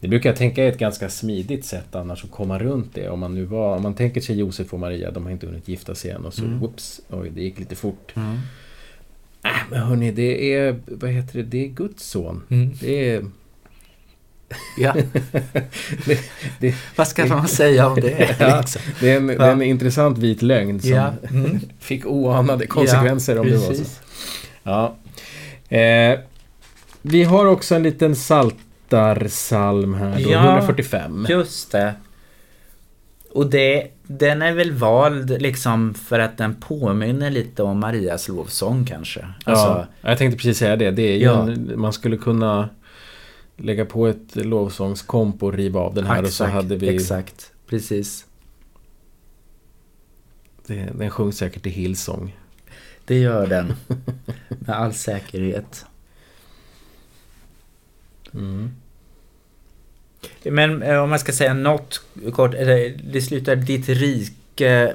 Det 0.00 0.08
brukar 0.08 0.30
jag 0.30 0.36
tänka 0.36 0.64
är 0.64 0.68
ett 0.68 0.78
ganska 0.78 1.08
smidigt 1.08 1.64
sätt 1.64 1.94
annars 1.94 2.24
att 2.24 2.30
komma 2.30 2.58
runt 2.58 2.94
det. 2.94 3.08
Om 3.08 3.20
man 3.20 3.34
nu 3.34 3.44
var, 3.44 3.76
om 3.76 3.82
man 3.82 3.94
tänker 3.94 4.20
sig 4.20 4.38
Josef 4.38 4.72
och 4.74 4.80
Maria, 4.80 5.10
de 5.10 5.24
har 5.24 5.30
inte 5.30 5.46
hunnit 5.46 5.68
gifta 5.68 5.94
sig 5.94 6.10
än 6.10 6.24
och 6.24 6.34
så 6.34 6.42
whoops, 6.42 7.00
oj 7.10 7.30
det 7.34 7.42
gick 7.42 7.58
lite 7.58 7.76
fort. 7.76 8.12
Mm. 8.16 8.38
Äh, 9.44 9.50
men 9.70 9.82
hörni, 9.82 10.10
det 10.10 10.54
är, 10.54 10.80
vad 10.86 11.10
heter 11.10 11.38
det, 11.38 11.42
det 11.42 11.64
är 11.64 11.68
Guds 11.68 12.06
son. 12.06 12.42
Mm. 12.48 12.70
Det 12.80 13.10
är... 13.10 13.24
Ja. 14.78 14.94
det, 16.06 16.18
det, 16.60 16.74
Vad 16.96 17.08
ska 17.08 17.26
man 17.26 17.48
säga 17.48 17.88
om 17.88 18.00
det? 18.00 18.36
Ja, 18.38 18.60
liksom? 18.60 18.82
det, 19.00 19.10
är 19.10 19.16
en, 19.16 19.26
det 19.26 19.34
är 19.34 19.52
en 19.52 19.62
intressant 19.62 20.18
vit 20.18 20.42
lögn 20.42 20.80
som 20.80 20.90
Ja. 20.90 21.12
Mm. 21.30 21.60
fick 21.78 22.06
oanade 22.06 22.66
konsekvenser 22.66 23.38
om 23.38 23.46
det 23.46 23.52
var 23.56 23.62
så. 23.62 23.68
precis. 23.68 24.00
Ja. 24.62 24.96
Eh, 25.76 26.18
vi 27.02 27.22
har 27.22 27.46
också 27.46 27.74
en 27.74 27.82
liten 27.82 28.16
saltarsalm 28.90 29.94
här 29.94 30.24
då, 30.24 30.30
Ja. 30.30 30.44
145. 30.50 31.26
Just 31.28 31.72
det. 31.72 31.94
Och 33.32 33.50
det, 33.50 33.88
den 34.02 34.42
är 34.42 34.52
väl 34.52 34.72
vald 34.72 35.42
liksom 35.42 35.94
för 35.94 36.18
att 36.18 36.38
den 36.38 36.54
påminner 36.54 37.30
lite 37.30 37.62
om 37.62 37.80
Marias 37.80 38.28
lovsång 38.28 38.84
kanske. 38.84 39.20
Alltså, 39.44 39.86
ja, 40.02 40.08
jag 40.08 40.18
tänkte 40.18 40.36
precis 40.36 40.58
säga 40.58 40.76
det. 40.76 40.90
det 40.90 41.02
är 41.02 41.16
Ja. 41.18 41.42
en, 41.42 41.72
man 41.80 41.92
skulle 41.92 42.16
kunna 42.16 42.68
lägga 43.56 43.84
på 43.84 44.06
ett 44.06 44.36
lovsångskomp 44.36 45.42
och 45.42 45.52
riva 45.52 45.80
av 45.80 45.94
den 45.94 46.06
här 46.06 46.22
och 46.22 46.28
så 46.28 46.44
hade 46.44 46.76
vi... 46.76 46.94
Exakt, 46.94 47.52
precis. 47.66 48.24
Det, 50.66 50.88
den 50.98 51.10
sjungs 51.10 51.36
säkert 51.36 51.66
i 51.66 51.70
Hillsong. 51.70 52.36
Det 53.04 53.18
gör 53.18 53.46
den. 53.46 53.72
Med 54.48 54.76
all 54.76 54.92
säkerhet. 54.94 55.84
Mm. 58.34 58.70
Men 60.44 60.82
eh, 60.82 61.02
om 61.02 61.10
man 61.10 61.18
ska 61.18 61.32
säga 61.32 61.54
något 61.54 62.02
kort. 62.32 62.54
eller 62.54 63.00
Det 63.12 63.22
slutar 63.22 63.56
ditt 63.56 63.88
rike. 63.88 64.94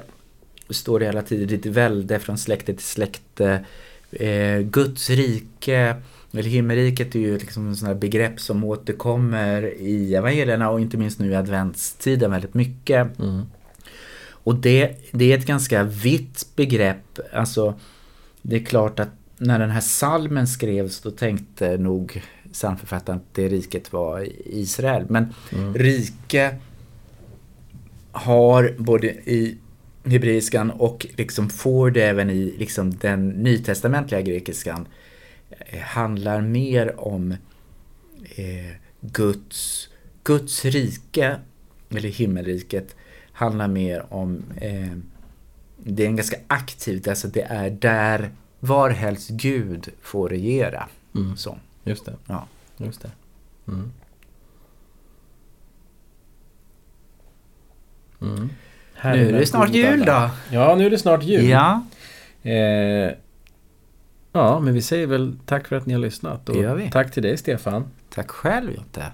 Står 0.70 1.00
det 1.00 1.06
hela 1.06 1.22
tiden. 1.22 1.48
Ditt 1.48 1.66
välde 1.66 2.18
från 2.18 2.38
släkte 2.38 2.74
till 2.74 2.84
släkte. 2.84 3.64
Eh, 4.10 4.58
Guds 4.58 5.10
rike. 5.10 5.96
Eller 6.32 6.42
himmelriket 6.42 7.14
är 7.14 7.18
ju 7.18 7.38
liksom 7.38 7.68
en 7.68 7.76
sån 7.76 7.88
här 7.88 7.94
begrepp 7.94 8.40
som 8.40 8.64
återkommer 8.64 9.62
i 9.80 10.14
evangelierna 10.14 10.70
och 10.70 10.80
inte 10.80 10.96
minst 10.96 11.18
nu 11.18 11.30
i 11.30 11.34
adventstiden 11.34 12.30
väldigt 12.30 12.54
mycket. 12.54 13.18
Mm. 13.18 13.42
Och 14.28 14.54
det, 14.54 14.96
det 15.10 15.32
är 15.32 15.38
ett 15.38 15.46
ganska 15.46 15.82
vitt 15.82 16.46
begrepp. 16.56 17.18
Alltså, 17.32 17.80
det 18.42 18.56
är 18.56 18.64
klart 18.64 19.00
att 19.00 19.08
när 19.38 19.58
den 19.58 19.70
här 19.70 19.80
salmen 19.80 20.46
skrevs 20.46 21.00
då 21.00 21.10
tänkte 21.10 21.76
nog 21.76 22.22
psalmförfattaren 22.52 23.18
att 23.18 23.34
det 23.34 23.48
riket 23.48 23.92
var 23.92 24.28
Israel. 24.44 25.06
Men 25.08 25.34
rike 25.74 26.56
har 28.12 28.74
både 28.78 29.06
i 29.06 29.58
hebreiskan 30.04 30.70
och 30.70 31.06
liksom 31.16 31.50
får 31.50 31.90
det 31.90 32.02
även 32.02 32.30
i 32.30 32.54
liksom 32.58 32.96
den 32.96 33.28
nytestamentliga 33.28 34.20
grekiskan 34.20 34.88
eh, 35.50 35.80
handlar 35.80 36.40
mer 36.40 37.00
om 37.00 37.32
eh, 38.36 38.76
Guds, 39.00 39.88
Guds 40.24 40.64
rike, 40.64 41.36
eller 41.90 42.08
himmelriket, 42.08 42.96
handlar 43.32 43.68
mer 43.68 44.14
om 44.14 44.42
eh, 44.60 44.96
det 45.84 46.02
är 46.02 46.06
en 46.06 46.16
ganska 46.16 46.36
aktivt, 46.46 47.08
alltså 47.08 47.28
det 47.28 47.42
är 47.42 47.70
där 47.70 48.30
varhelst 48.60 49.30
Gud 49.30 49.88
får 50.02 50.28
regera. 50.28 50.88
Mm. 51.14 51.36
Så, 51.36 51.58
Just 51.86 52.04
det. 52.06 52.14
ja. 52.26 52.46
Just 52.76 53.02
det. 53.02 53.10
Mm. 53.68 53.92
Mm. 58.20 58.48
Nu 59.04 59.28
är 59.28 59.32
det 59.32 59.46
snart 59.46 59.70
jul 59.70 60.04
då. 60.04 60.30
Ja, 60.50 60.74
nu 60.74 60.86
är 60.86 60.90
det 60.90 60.98
snart 60.98 61.22
jul. 61.22 61.44
Ja, 61.48 61.82
Eh, 62.42 63.10
ja, 64.32 64.60
men 64.60 64.74
vi 64.74 64.82
säger 64.82 65.06
väl 65.06 65.36
tack 65.46 65.68
för 65.68 65.76
att 65.76 65.86
ni 65.86 65.92
har 65.94 66.00
lyssat. 66.00 66.48
Och. 66.48 66.56
Tack 66.92 67.12
till 67.12 67.22
dig 67.22 67.36
Stefan. 67.36 67.84
tack 68.10 68.30
själv 68.30 68.72
Jotte. 68.74 69.06